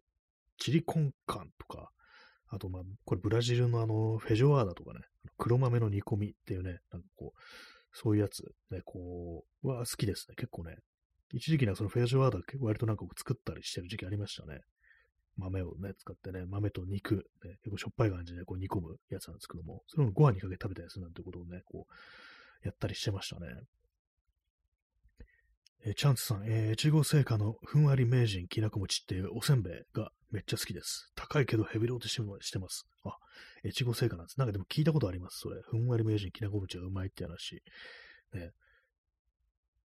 [0.58, 1.90] チリコンカンとか、
[2.48, 5.00] あとまあ、これブラジルのあの、フェジョアーダとかね、
[5.36, 7.40] 黒豆の煮込みっていうね、なんかこう、
[7.92, 10.34] そういうやつ、ね、こう、は好きですね。
[10.36, 10.76] 結構ね。
[11.32, 14.60] 一時期ね、そのフェジョアーダ割となんか作ったりしてる時期ありましたね。
[15.36, 23.46] 豆をね、使ってね、豆と肉、ね、結構しょっぱい感じでこう煮込むやつなんですけども、それをご飯にかけて食べたりするなんてことをね、こう、やったりしてましたね。
[25.82, 31.10] え、チャンツさん、えー、越後製菓のふんわり名人きなこ餅っていうおせんべいがめっちゃ好きです。
[31.14, 32.84] 高いけどヘビローテしてます。
[33.02, 33.16] あ、
[33.64, 34.38] 越後製菓なんです。
[34.38, 35.38] なんかでも聞いたことあります？
[35.38, 35.62] それ。
[35.62, 37.62] ふんわり名人きなこ餅がうまいって話。
[38.34, 38.50] ね。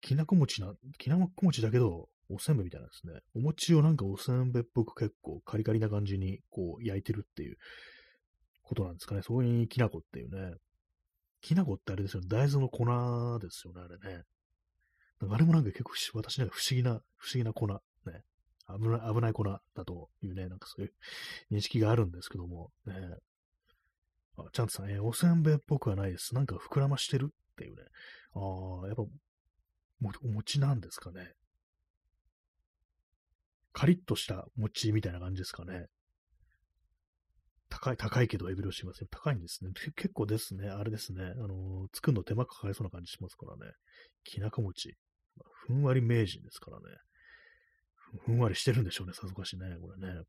[0.01, 3.21] きなこ餅な、きなこ餅だけど、おせんべいみたいなんですね。
[3.35, 7.57] お餅をなんかおせんべいっぽく結構カリカリな感じにこう焼いてるっていう
[8.63, 9.23] ことなんですかね。
[9.23, 10.57] そこにきなこっていうね。
[11.41, 12.29] きなこってあれですよね。
[12.29, 14.25] 大豆の粉ですよね、あれね。
[15.21, 17.67] あれもなんか結構私なんか不思議な、不思議な粉。
[17.67, 17.81] ね。
[18.67, 20.93] 危ない、危ない粉だというね、なんかそういう
[21.55, 22.95] 認識があるんですけども、ね。
[24.39, 26.35] あ、ちゃんとさん、えー、おせんべいっぽくはないです。
[26.35, 27.83] なんか膨らましてるっていうね。
[28.35, 29.03] ああ、やっぱ、
[30.23, 31.35] お餅なんですかね。
[33.75, 35.87] カリッとした餅みたいな感じですかね。
[37.69, 39.09] 高い、高いけどエビロしますよ。
[39.11, 39.73] 高いんですね。
[39.97, 41.25] 結構ですね、あれですね。
[41.25, 43.73] あのー、作るの手間かかりそうな感じしますからね。
[44.23, 44.95] きなこ餅。
[45.67, 46.85] ふんわり名人ですからね。
[48.25, 50.23] ふんわりしてるんでしょうね、さぞかしね、これね。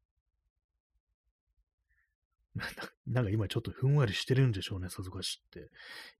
[3.05, 5.69] なんか今ちょっとふんわりしてるんでしょうね、さぞかしって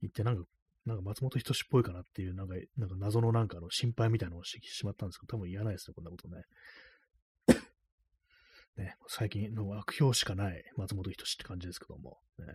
[0.01, 0.47] 言って、なんか、
[0.85, 6.43] なんか松本人志っぽいかなっていう、なんか、なんか謎のなんかの心配みたいなのをしてしまったんですけど、多分言わないですね、こんなことね。
[8.77, 12.45] ね、最近の悪評しかない松本人志って感じですけども、ね。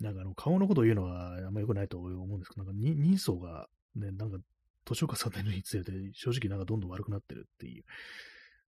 [0.00, 4.38] なんかあの、顔のことを言うのはあんま良くないと思うんですけど、なんか人相がね、なんか
[4.84, 7.84] 年を重ねるにつれて正直なんかどんどん悪くなってるっていう、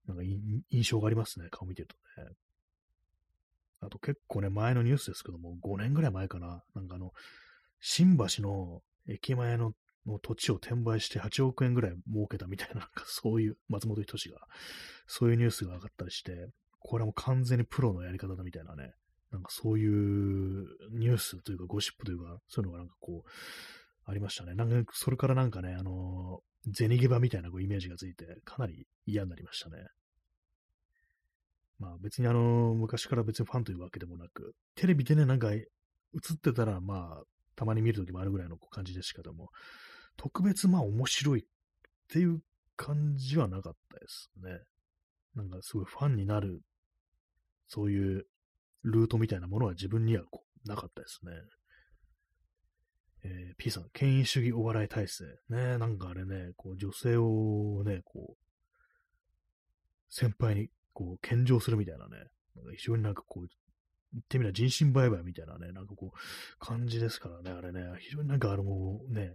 [0.07, 2.29] なんか印象がありますね、顔見てるとね。
[3.81, 7.11] あと結構ね、前のニュースですけども、5年ぐらい前かな、なんかあの、
[7.79, 9.73] 新橋の駅前の
[10.07, 14.39] の土地を転売して8億円ぐらい儲けたみたいな、なんかそういう、松本人志が、
[15.05, 16.49] そういうニュースが上がったりして、
[16.79, 18.93] これはもう完全にプロのやり方だみたいなね、
[19.31, 23.29] なんかそういうニュースというかゴシップというか、そういうのがなんかこう、
[24.09, 24.53] ありましたね。
[24.53, 26.39] なんか、それからなんかね、あの
[26.73, 29.87] 銭ゲバみたいなこうイメージがついて、かなり嫌になりましたね。
[31.77, 37.23] まあ別にあの、昔から別にファンというわけでもなく、テレビでね、なんか映ってたら、まあ、
[37.55, 39.49] たまに見るときもあるぐらいの感じでしたけども、
[40.17, 41.43] 特別まあ面白いっ
[42.09, 42.41] ていう
[42.75, 44.59] 感じはなかったですね。
[45.35, 46.61] なんかすごいファンになる、
[47.67, 48.25] そういう
[48.83, 51.31] ルートみたいなものは自分にはこうなかったですね。
[53.23, 55.25] えー、P さん、権威主義お笑い体制。
[55.49, 58.37] ね、なんかあれね、こう女性をね、こう、
[60.09, 62.17] 先輩にこう献上するみたいなね、
[62.55, 63.47] なんか非常になんかこう、
[64.13, 68.63] 言ってみれば人身売買みたいなね、なんかこう、感じですからね、あれね、非常になんかあの、
[69.09, 69.33] ね、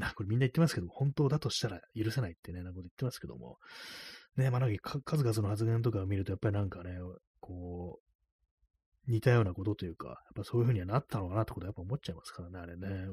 [0.00, 3.58] な、これみんな言ってますけど、本当だとしたら許せないってね、なんかこと言ってますけども、
[4.36, 6.98] ね、まあなんか数々の発言とかを見ると、やっぱりなんかね、
[7.40, 8.00] こ
[9.06, 13.12] う、似たようなことというか、やっぱそういう風にはなったのかなってことはやっぱ思っちゃいますからね、あれね。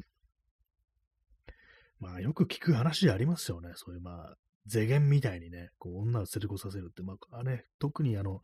[2.00, 4.36] まあよく聞く話でありますよね、そういうまあ、
[4.68, 8.42] 税源みたいにね、こう、女を連れこさせるって、まあ、ね、特にあの、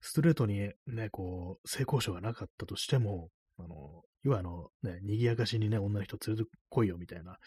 [0.00, 3.28] ストレートにね、こう、性交渉がなかったとしても、
[3.58, 7.38] あの、要はあの、ね、賑やかしにね、女の人連れてこいよみたいな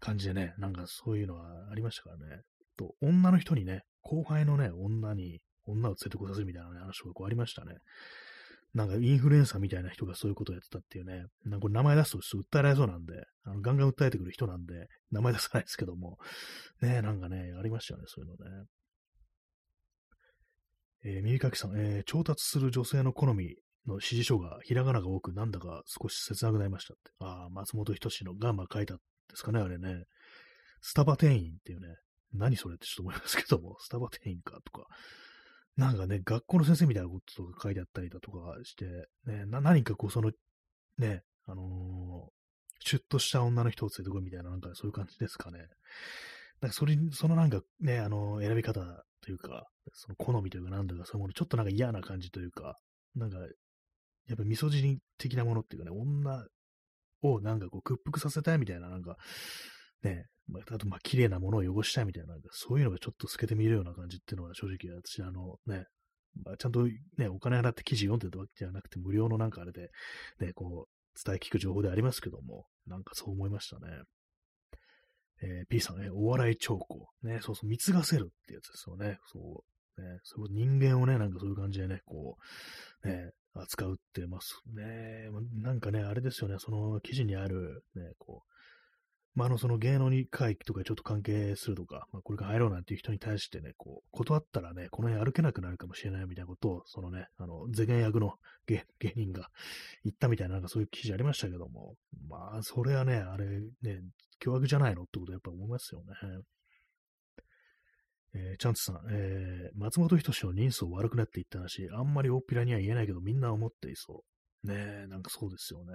[0.00, 2.42] 感じでね、なんかそういうのはありましたからね。
[2.76, 7.74] と、女の人にね、後輩のね、女に、女を連れてこさせるみたいな、ね、話がこうありましたね。
[8.76, 16.18] なんかインフルエンサーみたいな人がそういうことをやってたっていうね、なんかこれ名前出すとちょっと訴えられそうなんで、あのガンガン訴えてくる人なんで、名前出さないですけども、
[16.82, 18.66] ね、なんかね、ありましたよね、そういうのね。
[21.04, 23.56] えー、耳かきさん、えー、調達する女性の好み
[23.86, 27.12] の指示書がひらがなが多く、なんだか少し切なくなりましたって。
[27.20, 29.02] ああ、松本人志のガンマ書いたんで
[29.34, 30.04] すかね、あれね。
[30.80, 31.96] スタバ店員っていうね、
[32.32, 34.86] 何それってちょっと思いますけども、 スタバ店員かとか、
[35.76, 40.32] なんかね、学校の先生みたいなこととか書いてあったりだとかして、ね、何かこう、その、
[40.98, 45.58] ね、あのー、シュッとした女の人を連れてこいみたいな、なんかそういう感じですかね。
[46.60, 48.80] なんかそれ、そのなんかね、あの、選び方
[49.20, 52.76] というか、その好みというか、なんだか、そういうもの、ちょっとなんか嫌な感じというか、
[53.14, 53.38] なんか、
[54.28, 56.46] やっぱミソジニ的なものっていうかね、女
[57.22, 59.16] をなんかこう屈服させたいみたいな、なんか、
[60.02, 65.86] ね、まあ、あと、まあ、綺麗なものを汚したいみたいな、なんかそういうのがちょっと透けて見えるような感じっていうのは正直私、あのね、
[66.44, 69.90] まあ、ちゃんとね、お金払って記事読んでたわけじゃなくて、無料のなんかあれで、
[70.40, 74.02] ね、こう、伝え聞く情報でありますけども、なんかそう思いましたね。
[75.42, 77.08] えー、P さんね、お笑い兆候。
[77.22, 79.18] ね、そうそう、貢がせるってやつですよね。
[79.32, 79.75] そう。
[79.98, 82.36] ね、そう人間をね、なんかそういう感じでね、こ
[83.04, 85.28] う、ね、扱うってますね。
[85.62, 88.56] なんかね、あれですよね、その記事にある、ね、こう、
[89.36, 98.32] まあ、あの、その芸能に会とかちょっと関係するとか、まあ、これから入ろうなんていう人に対してね、こう、断ったらね、この辺歩けなくなるかもしれないみたいなことを、そのね、あの、前言役の
[98.66, 99.50] 芸芸人が
[100.04, 101.96] 言ったみたいな、なんかそういう記事ありましたけども、
[102.30, 103.46] まあ、それはね、あれ、
[103.82, 104.00] ね、
[104.38, 106.14] 凶悪じゃないのってことやっぱ思いますよね。
[108.38, 114.24] えー、チャンツさん、えー、松本人志の人相悪くなっていった話、あんまり大っぴらには言えないけど、みんな思っていそ
[114.64, 114.66] う。
[114.66, 114.74] ね
[115.04, 115.94] え、なんかそうですよね。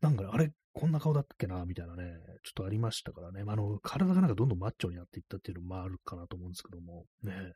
[0.00, 2.04] なんか、あれ、こんな顔だっけな、みたいなね、
[2.42, 3.44] ちょっとありましたからね。
[3.44, 7.54] まあ、あの、体がなんかどんどんマッチョになっていったっていうのもあるかなと思うんですけども、ね。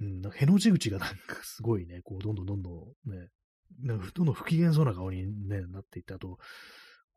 [0.00, 2.70] うん、なんかへの字口がなんかすごいね、こう、どんどんどんど
[3.06, 3.28] んね、
[3.80, 6.38] なんかどんどん不機嫌そうな顔に、ね、なっていって、あと、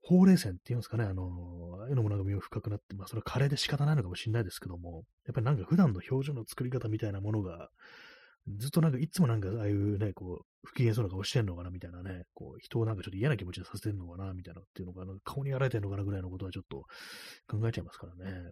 [0.02, 7.70] ほうれい線っていうんですかね、あの、ああいうのもなんか身を深くなって、まあそれはカレーで仕方ないのかもしれないですけども、やっぱりなんか普段の表情の作り方みたいなものが、
[8.48, 16.86] ずっとなんか、いつもなんか、ああいうね、こう、不機嫌そうな顔してんのかな、みたいなね、こう、人をなんかちょっと嫌な気持ちにさせてんのかな、みたいなっていうのが、顔にやられてんのかな、ぐらいのことはちょっと
[17.48, 18.52] 考えちゃいますからね。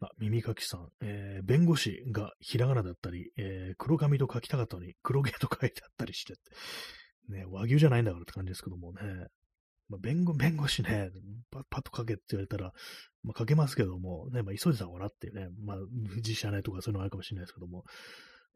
[0.00, 6.34] あ、耳かきさん、えー、弁護士がひらがなだったり、えー、黒髪と書きたかったのに黒毛と書いてあったりして、
[7.30, 9.00] ね、和牛じゃないんだからって感じですけどもね。
[9.88, 11.10] まあ、弁護、 弁護士ね、
[11.50, 12.72] パッパッと書けって言われたら、
[13.22, 15.76] まあ、書けますけども、ね、まあ、急いでた方がなっていうね、まあ、
[16.16, 17.84] 自社ねとかそういうのあるかもしれないですけども、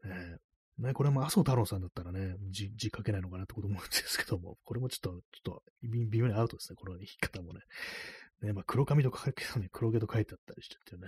[0.03, 0.37] ね、
[0.77, 7.61] ね、これも麻生太郎さんだったらね、字、字書けないのかなってこと思うんですけども、これもちょっと、ちょっと、微妙にアウトですね、この言い方もね。
[8.41, 11.07] ね、まあ、黒髪と書いて、ね、黒毛と書いてあったりしててね、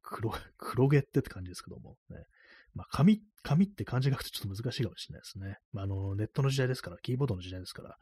[0.00, 2.24] 黒、黒毛ってって感じですけども、ね。
[2.74, 5.58] まあ、紙、紙って漢字書くとちょっと難しいかもしれないですね。
[5.72, 7.96] まあ、あの、ネットの時代ですから、キーボードの時代ですから、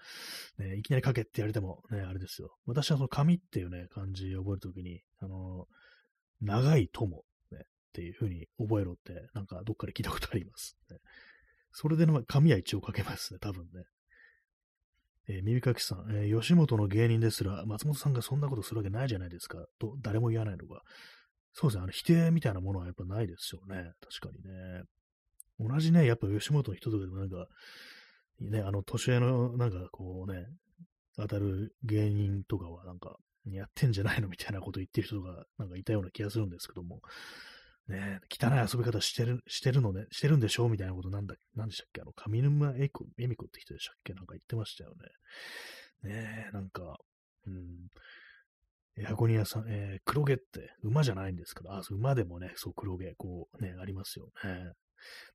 [0.64, 2.57] ね、いきなり書けって言われてもね、あれですよ。
[2.66, 5.66] 私はその紙っていうね、漢字を覚えるときに、あの、
[6.41, 7.62] 長い友、ね、っ
[7.93, 10.77] ていう風に覚えろって、なんかどっかで聞いたことあります。
[10.91, 10.99] ね、
[11.73, 13.85] それでの紙は一応書けますね、多分ね。
[15.29, 20.83] えー、耳かきさん、えー、吉本の芸人ですら、松本さんがそんなことするわけないじゃないですか、と誰も言わないのが、
[21.53, 23.93] そうですね、あの否定みたいなものはやっぱないですよね。
[24.01, 24.83] 確かにね。
[25.59, 27.47] 同じね、やっぱ吉本の人とかでもなんか、
[28.41, 30.47] ね、あの、年上の、なんかこうね、
[31.17, 37.01] 当たる芸人とかはなんか、やってんじゃないのみたいなこと言ってる人がなんかいたような気がするんですけども、
[37.89, 42.03] ね、汚い遊び方してる、してるのね、してるんでしょうみたいなことなんだ、なんでしたっけ？
[42.03, 44.13] あの、上沼恵、美子って人でしたっけ？
[44.13, 44.91] なんか言ってましたよ
[46.05, 46.11] ね。
[46.11, 46.99] ねえ、なんか、
[47.47, 47.89] うん、
[49.03, 54.73] ヤゴニアさん、えー、黒毛って馬じゃないんですから、あ、そう馬でもね、そう黒毛、こうね、ありますよね。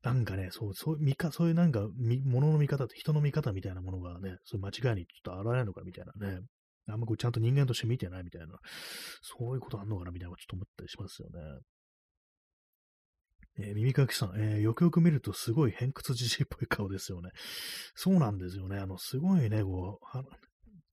[0.03, 1.88] なんかね、そう、そういうか、そういうなんか、
[2.26, 6.41] 物の見方人の見方みたいなものがね、そういう間違いにちょっと現れるのかみたいなね。
[6.88, 8.59] あんまこうちゃんと人間として見てないみたいな、
[9.22, 11.59] そういうことあんのかなみたいなちょっと思ったりしますよね。
[13.57, 17.32] えー、耳かきさん、えー、よくよく見るとすごい偏屈じじいっぽい顔ですよね。
[17.95, 18.78] そうなんですよね。
[18.78, 20.18] あの、すごいね、こう、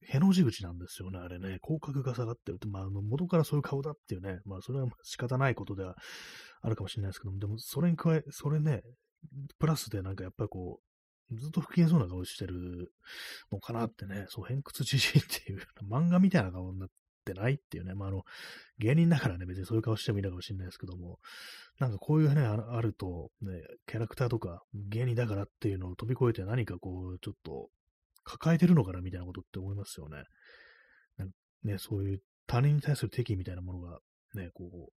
[0.08, 1.58] への字口なんですよね、あれね。
[1.60, 5.96] 口角が下がってるって、まあ、あの元からそういう顔だっていうね、まあ、それは仕方ないことでは
[6.62, 8.82] あるかもしれないですけども、でも、それに加え、それね、
[9.58, 10.80] プラスでなんかやっぱりこ
[11.30, 12.92] う、ずっと不機嫌そうな顔してる
[13.50, 16.88] のかなってね、そう、偏屈じじいっていう、漫画みたいな顔になっ
[17.24, 18.22] てないっていうね、まあ、あの、
[18.78, 21.18] 芸人だからね、別にそういう顔してもいいのかもしれないですけども、
[21.78, 27.68] なんかこういうね、あると、ね、キャラクターとか芸人だからっていうのを飛び越えて何かこう、ちょっと
[28.24, 30.22] 抱えてるのかなみたいなことって思いますよね。
[31.64, 33.98] ね、そういう他人に対する敵みたいなものが、
[34.34, 34.92] ね、こう、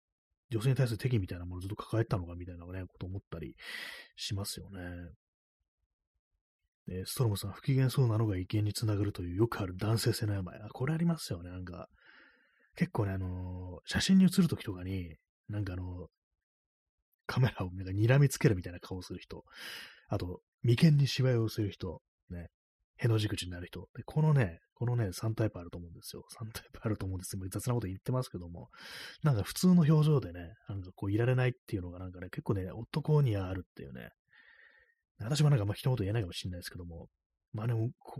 [0.50, 3.54] 女性に対する敵みたいなものをずっと抱えてたのかみたいなね、こと思ったり
[4.16, 4.80] しますよね。
[6.86, 10.56] で、ストロムさん、不機嫌そうなのが意見につながるというよくある男性性の病。
[10.58, 11.50] あ、これありますよね。
[11.50, 11.88] なんか、
[12.76, 15.16] 結構ね、あのー、写真に写るときとかに、
[15.48, 16.08] なんかあの
[17.26, 19.44] カメラをなんか睨みつけるみたいな顔をする人。
[20.08, 22.00] あと、眉間にしわ寄をする人。
[22.30, 22.48] ね。
[22.96, 23.88] への字口になる人。
[23.96, 26.24] で、このね、このね、3タイプあると思うんですよ。
[26.38, 28.68] 3タイプあると思うんですよ雑なこと言ってますけども、
[29.22, 34.10] なんか普通の表情でね、なんかこういられないっていうのがなんかね、結構ね、男にはあるっていうね。
[35.20, 37.08] 私もなんかまあ一言言えないかもしれないですけども、
[37.52, 37.74] まあね、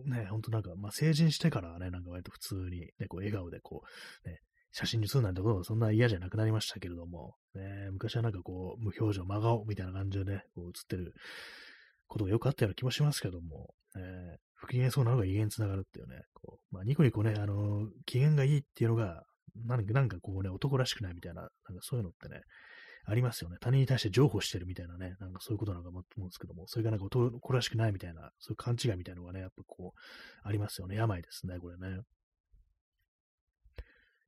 [0.06, 3.82] ね、ほんとなんか、まあ成人してからね、なんか割と普通にね、こう笑顔でこ
[4.24, 4.38] う、ね、
[4.70, 11.14] 写真に写るなんてことはそんな嫌じゃなくなりましたけれども、ね、昔はなんかこう、無表情、真顔みたいな感じでね、こう写ってる
[12.06, 19.22] ことがよくあったような気もしますけども、えー、不機嫌そうなのが威厳につながるっていうね、こうまあ、ニコニコね、あの、機嫌がいいっていうのが、
[19.66, 22.40] なんかなんかこうね、男らしくないみたいな、なんかそういうのってね、
[23.06, 23.56] ありますよね。
[23.60, 30.96] 他人に対して譲歩してるみたいなね、なんかそういうことなのかもと思うんですけども、それがなんか男らしくないみたいな、そういう勘違いみたいなのがね、やっぱこう、ありますよね。
[30.96, 32.00] 病ですね、これね。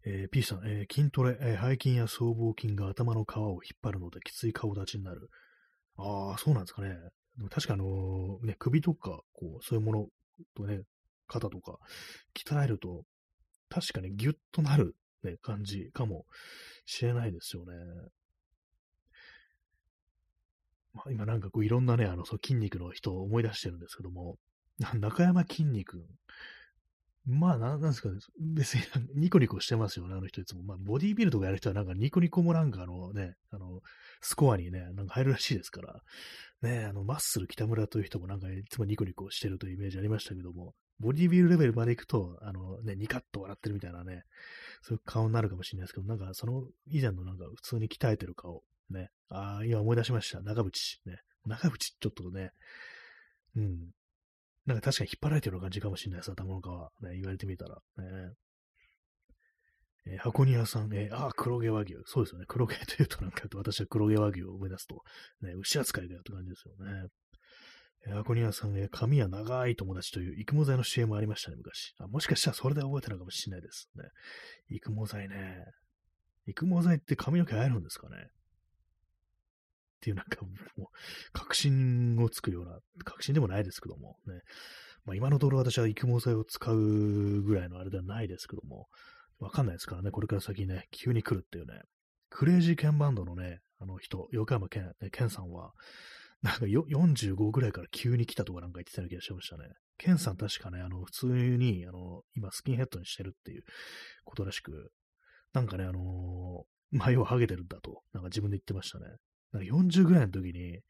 [0.09, 5.31] えー、P さん、えー、筋トレ、えー、背筋や僧帽筋が頭の皮を引っ張るのできつい顔立ちになる。
[5.97, 6.97] ああ、そうなんですかね。
[7.37, 10.07] でも確かあのね、首とか、こう、そういうもの
[10.57, 10.83] とね、
[11.27, 11.79] 肩とか、
[12.35, 13.05] 鍛えると、
[13.69, 16.25] 確かにギュッとなる、ね、感じかも
[16.85, 17.75] しれないですよね。
[20.95, 24.39] まあ、今なんかこういろんなね、あの、そう筋肉の人を思い出してるんですけども、
[24.99, 26.07] 中山筋肉
[27.27, 28.83] まあ、なんですかね、別に
[29.17, 30.63] ニコニコしてますよね、あの人いつも。
[30.63, 33.81] まあ、ボディービルとかやる人はなんかニコニコもなんかあのね、あの、
[34.21, 36.03] スコアにね、なんか入るらしいですから、
[36.63, 44.23] ね、あの、マッスル北村という人もなんかいつもニコニコしてるというイメージありましたけども、ボディービルレベルまで行くと、あのね、ニカッと笑ってるみたいなね、
[44.83, 50.41] そういう顔になるかもしれないですけど、なんかその以前のなんか普通に鍛えてる顔、ね、ああ、今思い出しました。
[50.41, 50.71] 長渕、
[51.07, 51.19] ね。
[51.45, 52.53] 長渕ちょっとね、
[53.57, 53.91] うん、
[54.67, 57.05] なんか確かに引っ張られてる感じかもしれないです、頭の皮。
[57.05, 57.77] ね、言われてみたら。
[57.99, 58.35] ね
[60.09, 61.95] えー、箱庭さん、えー、ああ、黒毛和牛。
[62.05, 62.47] そうですよね。
[62.49, 65.03] 黒毛というとなんか私は黒毛和牛を思い出すと、
[65.43, 67.09] ね、牛扱いだよって感じですよね。
[68.07, 71.95] えー、箱庭さん、えー、髪や長い友達という育毛剤の CM ありましたね、昔。
[71.99, 74.05] あもしかしたらそれで覚えてるのかもしれないですね。
[74.69, 75.65] 育毛剤ね。
[76.47, 78.29] 育毛剤って髪の毛生えるんですかね？
[79.97, 80.45] っていうなんか
[80.77, 80.87] もう、
[81.33, 84.41] 確信をつくような、確信でもないですけども、ね。
[85.05, 88.89] まあ今のところ私は育毛剤を使うぐらいのあれではないですけども、
[89.39, 91.81] わかんないですからね、これから先ね、急に来るっていうね。
[92.31, 95.73] クレイジーケンバンドのね、あの人、横山健、ね、健さんは、
[96.43, 99.65] なんか45ぐらいから急に来たとかなんか言ってたような気がしましたね。
[99.99, 103.63] ケンさん確かね、あの、普通に、あの、今スキンヘッドにしてるっていう
[104.25, 104.91] ことらしく、
[105.53, 109.07] なんかね、あのー、まあ、要はハゲてるんだと、なんか自分で言ってましたね。
[109.57, 110.81] なんか40ぐらいの時に、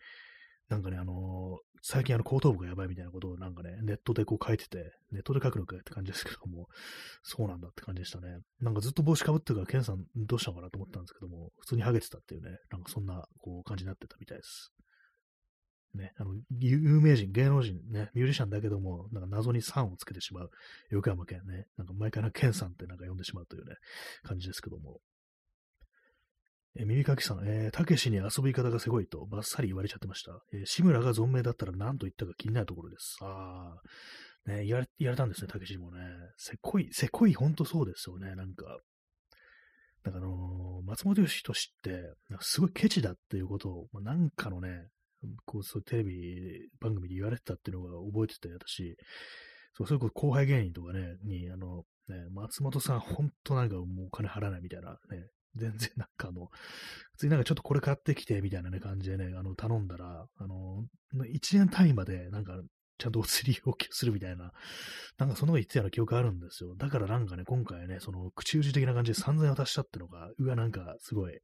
[0.68, 6.66] なんかね、あのー、最近あの後頭部がやばいみたいなことをなんかね、ネットでこう書いてて、ネットで書くのかって感じですけども、
[7.22, 8.38] そうなんだって感じでしたね。
[8.60, 14.72] なんかずっと帽子かぶってるから、ケンさんどうしたのかなと思ったんですけども、普通にハゲてたっていうね、なんかそんなこう感じになってたみたいです。
[15.94, 20.50] ね、あの、有名人、芸能人ね、ミュージシャンだけども、なんか謎にさんをつけてしまう、
[20.90, 23.76] 横山健ね、なんか毎回なケンさんってなんか呼んでしまうというね、
[24.24, 25.00] 感じですけども、
[26.78, 30.32] え、耳かきさん、え、たけしに遊び方がすごいと、ばっさり言われちゃってました。
[30.52, 33.16] えー、志村が存命だったら何と言ったか気になるところです。
[33.22, 33.76] あ
[34.46, 36.00] あ、ね、言われ、たんですね、たけしにもね。
[36.36, 38.78] せっこい、せっこい、ほんとそうですよね、なんか。
[40.04, 44.88] なんかあのー、松本義人って、すごいケチだっていうことを、ま、なんかのね、
[45.46, 48.96] こう、そうテレビ番組で言われてたっていうのが覚えてて、私、
[49.74, 55.26] そうそういう後輩芸人とかね、に、あの、ね、松本さん、ほんとなんかもうお金払わないみたいなね、
[55.57, 56.46] 全然なんかあの、
[57.12, 60.84] 普通になんかちょっとこれ買ってきてみたいなね感じでね、あの、頼んだら、あの、
[61.14, 62.61] 1年単位までなんか
[62.98, 64.52] ちゃんとお釣り要求するみたいな、
[65.18, 66.74] なんかその言ってたような記憶あるんですよ。
[66.76, 71.38] だからなんかね、今回ね、その口打ち的な感じで3000円渡したってのが、うわ、なんかすごい、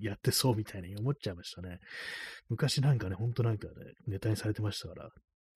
[0.00, 1.78] やってそうみたいに思っちゃいましたね。
[2.48, 3.72] 昔なんかね、ほんとなんかね、
[4.06, 5.08] ネタにされてましたから、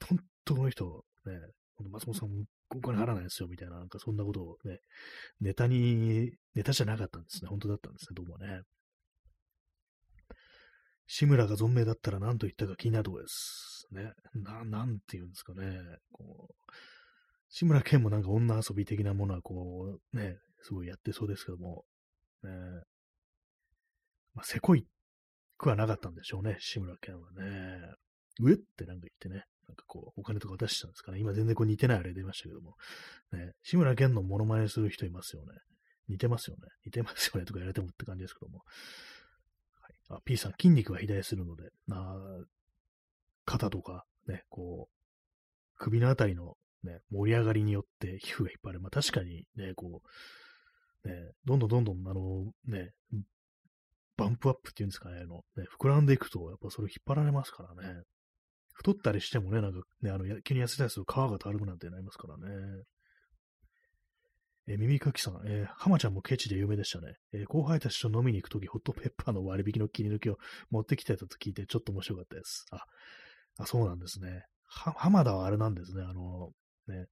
[0.09, 1.32] 本当この人、ね、
[1.90, 2.44] 松本さん
[2.74, 4.80] お金払わないですよ、みたいな、なんかそんなことをね、
[5.40, 7.48] ネタに、ネタじゃなかったんですね。
[7.48, 8.62] 本当だったんですね、どうもね。
[11.06, 13.86] 志村が存命だったら何と言ったか気になるところです。
[13.92, 14.12] ね。
[14.34, 15.78] な、なんて言うんですかね。
[16.10, 16.72] こう、
[17.50, 21.84] 志村けんもなんか女遊び的なものはこう、ね、すごいやってそうですけども、
[22.42, 22.50] ね、
[24.34, 24.86] まあ、せこい
[25.58, 27.94] くはなかったんでしょうね、志村けんはね。
[28.40, 31.18] うえってなんか言ってね、なんかこう、お金とか渡したんですかね。
[31.18, 32.76] 今全然こう似てないあれ出ましたけども。
[33.32, 35.54] ね、志村けんのモノマネする人いますよね。
[36.08, 36.68] 似てますよね。
[36.84, 38.58] 似てますよねとか言われてもって感じですけども。
[38.58, 42.16] はい、あ、P さん、筋肉が肥大するので、あ
[43.46, 44.96] 肩とか、ね、こう、
[45.78, 48.80] 首のあたりのね、盛り上がりによって皮膚が引っ張る。
[48.80, 50.02] まあ確かにね、こ
[51.04, 51.14] う、ね、
[51.44, 52.90] どんどんどんどん、あの、ね、
[54.16, 58.02] バンプアップっていうんですかね、あの、ね、膨らんでいくと、やっぱそれ引っ張られますからね。
[58.72, 62.84] 太ったりしてもね、なんかね、あの、急に痩せたりすると皮がたるむなんてなりますからね。
[64.68, 67.14] えー、耳かきさん、えー、浜ちゃんもケチで有名でしたね。
[67.32, 70.38] えー、後輩たちと飲みに行くとき、ホットペッパーの割引の切り抜きを
[70.70, 72.66] 持ってきてたと聞いて、ちょっと面白かったです。
[72.70, 72.84] あ、
[73.58, 74.44] あそうなんですね。
[74.66, 76.02] は、浜田はあれなんですね。
[76.02, 76.52] あの、
[76.86, 77.06] ね、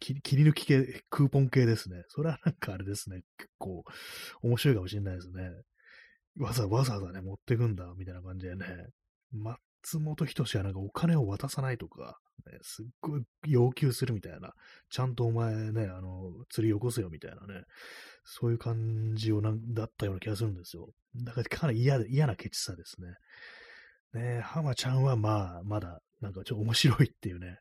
[0.00, 2.04] 切り抜き系、クーポン系ですね。
[2.08, 3.22] それはなんかあれですね。
[3.36, 3.84] 結構
[4.42, 5.50] 面白いかもしれないですね。
[6.38, 8.66] わざわざわざね、持ってくんだ、みたいな感じでね。
[9.82, 14.52] 松本人志はなんかお金を渡さないとか、ね、すっごい要求するみたいな。
[14.90, 17.64] ちゃんとお前ね、あの、釣り起こせよみたいなね。
[18.24, 20.88] そういう感じをなんだったような気がするんですよ。
[21.16, 24.20] だからかなり嫌嫌なケチさですね。
[24.20, 27.58] ね浜ちゃんはまあ、まだ、なんかちょっと面白いっていうね。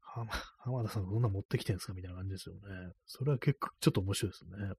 [0.00, 0.26] 浜
[0.58, 2.60] 浜田さんどんな持ってきてんですかみたいな感じですよね。
[3.06, 4.72] それは結構ちょっと面白いですね。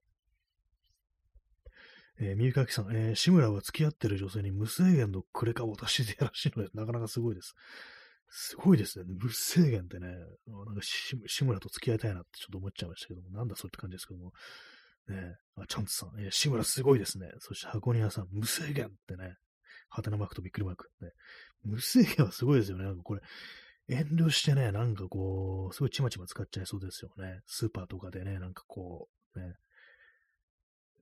[2.20, 7.54] えー、三かきさん、えー、志村は付き合ってる女性に無制限のクレカを渡してやらしいので、 なかなかすごいです。
[8.28, 9.06] すごいですね。
[9.08, 10.08] 無制限ってね、
[10.46, 14.32] なんか志村と付き合いたいなってちょっと思っちゃいましたけども、なんだそれって感じですけども。
[15.08, 17.32] ねあ、チャンツさん、えー、志村すごいですね。
[17.38, 19.36] そして箱庭さん、無制限ってね、
[19.88, 20.90] ハテナマークとびっくりマーク。
[21.00, 21.10] ね、
[21.64, 22.84] 無制限はすごいですよね。
[22.84, 23.22] なんかこれ、
[23.88, 27.40] 遠慮してね、なんかこう、すごいちまちま使っちゃいそうですよね。
[27.46, 29.56] スーパーとかでね、なんかこう、ね、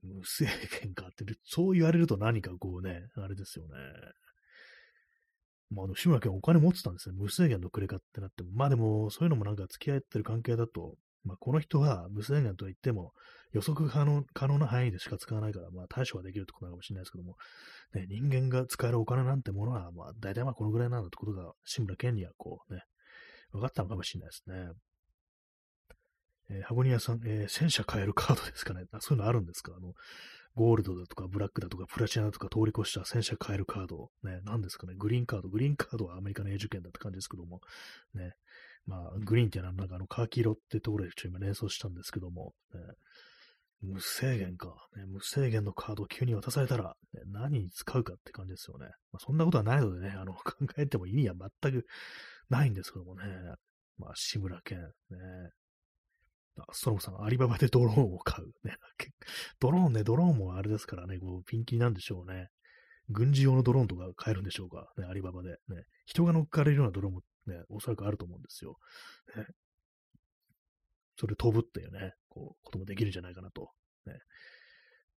[0.03, 0.47] 無制
[0.81, 3.75] 限かって、 そう言われると何かこうね、あれですよね。
[5.69, 7.15] まあ、あの、志村けんお金持ってたんですね。
[7.17, 8.51] 無制限のくれかってなっても。
[8.53, 13.13] まあでも、そういうのもなんか付き合ってる関係だと、まあ、この人は無制限とは言っても、
[13.51, 17.35] 予測可能可能な範囲でしか使わないから、まあ、対処はできるってことなのかもしれないですけども、
[17.93, 22.83] ね、人間が使えるお金なんてものは、まあ、大体まあ、このぐらいなんだってことが、志村けんにはこうね、
[23.51, 24.71] 分かったのかもしれないですね。
[26.49, 28.99] えー、ハゴニアさん、えー、戦車買えるカードですかねあ。
[29.01, 29.73] そういうのあるんですか？
[29.77, 29.93] あの、
[30.55, 34.09] ゴールドだとか、ブラックだとか、プラチナとか通り越した戦車買えるカード。
[34.23, 34.95] ね、何ですかね？
[34.97, 35.49] グリーンカード。
[35.49, 37.61] グリーンカードはアメリカの永住権だって感じですけども。
[38.13, 38.33] ね。
[38.85, 42.53] まあ、グリーンっていうのはなんかあの、カーキ色ってところでちょっと今連想したんですけども。
[42.73, 42.79] ね、
[43.81, 45.05] 無制限か、ね。
[45.05, 48.87] 無制限のカードを急に渡されたら、ね、何に使うかって感じですよね。
[49.13, 51.85] まあ、そんなことはないのでね、あの、考えても意味は全く
[52.49, 53.23] ないんですけどもね。
[53.97, 54.87] まあ、志村けん、ね。
[56.71, 58.47] ストロムさん、アリババでドローンを買う。
[58.67, 58.75] ね、
[59.59, 62.49] ドローンね、ドローンもあれですからね、こう、ピンキリなんでしょうね。
[63.09, 64.91] 軍事用のドローンとか買えるんでしょうか。
[64.97, 65.57] ね、アリババで。
[65.67, 68.77] ね、人が乗っかれるようなドローンもね、おそらくあると思うんですよ。
[69.35, 69.45] ね、
[71.17, 73.71] それ飛ぶっていうね、こう、こともできるんじゃないかなと。
[74.05, 74.19] ね、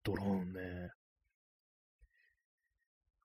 [0.04, 0.92] ドローンね。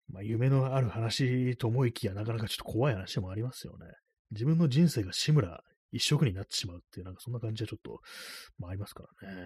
[0.08, 3.86] まあ、夢のある話と思いきや、なかなかちょっと怖い話もありますよね。
[4.30, 5.62] 自分の人生が志村
[5.94, 8.00] 一色になってしまうっていう、なんかそんな感じはちょっと、
[8.58, 9.38] まあ、ありますからね。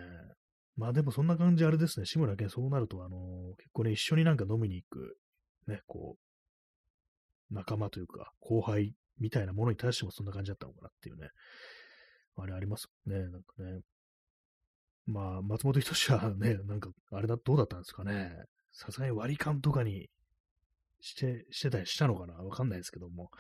[0.77, 5.19] まあでもそんな感じあれですね、志村けんそうなると、あの、結構ね、一緒になんか飲みに行く、
[5.67, 6.17] ね、こ
[7.51, 11.29] う、仲間というか、後輩みたいなものに対してもそんな感じだったのかなっていうね、
[12.37, 13.81] あれありますね、なんかね。
[15.07, 18.31] まあ、松本人志はね、なんか、あれだ、どうだったんですかね。
[18.73, 20.09] さすがに割り勘とかに
[21.01, 23.31] して、してたりしたのかなわかんないですけども。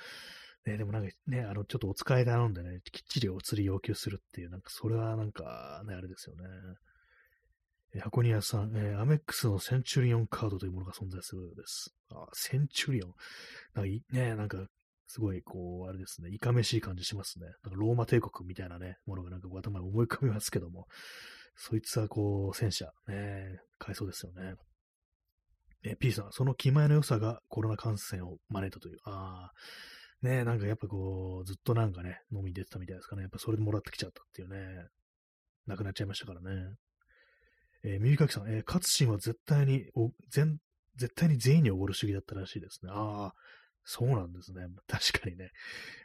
[0.68, 6.44] ね、でもなんかね、あの、ちょっとお使い頼んでね、きっちりお釣り要求するっていう、なんかそれはなんかね、あれですよね。
[7.94, 11.94] え箱庭さん、えー、アメックスのセンチュリオンカードというものが存在するようです。
[12.10, 13.14] あ、センチュリオン？
[13.74, 14.66] なんかね、なんか、
[15.06, 17.46] すごい、こう、あれですね、いかめしい感じしますね。
[17.46, 20.86] なんかローマ帝国みたいなね、ものがなんか頭に思い浮かびますけども、
[21.56, 24.54] そいつはこう、戦車、ね、買えそうですよね。
[25.82, 28.98] え P さん、その気前の良さがコロナ感染を招いたという。
[29.04, 29.52] ああ、
[30.22, 33.22] ね、なんかやっぱこう、ずっとなんかね、飲みに出てたみたいですかね。
[33.22, 34.86] やっぱそれでもらってきちゃったっていうね。
[35.66, 36.74] 亡くなっちゃいましたからね。
[37.84, 40.58] えー、耳かきさん、えー、勝新は絶対に、お全、
[40.96, 42.90] 絶対に全員におごる主義だったらしいですね。
[42.92, 43.34] ああ、
[43.84, 44.66] そうなんですね。
[44.88, 45.52] 確かにね。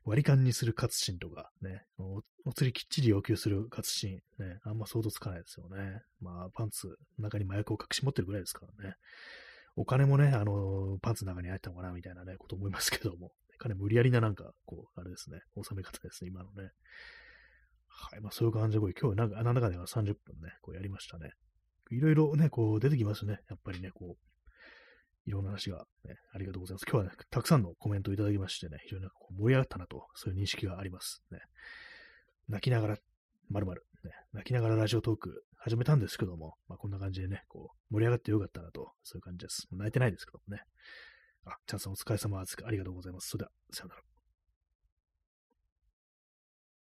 [0.06, 6.04] 割り勘にする勝新とか、ねお、お釣りきっちり要求する勝新、ね、あんま想像つかないですよね。
[6.22, 8.96] まあ、パンツ、中に麻薬を隠し持ってるぐらいですからね。
[9.76, 13.32] お金もね、あの、パンツの中に入ったのかな、みたいなね、こと思いますけども。
[13.64, 16.72] 金無理やりななんか、こう、あれですね、収め方ですね、今のね。
[17.88, 18.22] はい。
[18.22, 21.32] まあそういう感じで、これ今日なんか、なんだかでは30分ね、こうやりましたね。
[21.92, 23.40] いろいろね、こう出てきますね。
[23.50, 26.86] やっぱりね、こう、いろんな話が、ね、ありがとうございます。
[26.90, 31.24] 今日はね、たくさんのコメントをいただきましてね、非常にこう盛り上がったなと、そういう認識があります。
[31.32, 31.40] ね、
[32.50, 32.98] 泣きながら、
[33.50, 39.68] まるまる、ね、泣きながらラジオトーク始めたんですけども、まあ、こんな感じでね、こう、盛り上がってよかったなと、そういう感じです。
[39.72, 40.64] 泣いてないですけどもね。
[41.46, 42.58] あ、チャンさんお疲れ様です。
[42.64, 43.30] ありがとうございます。
[43.30, 44.13] それでは、さよなら。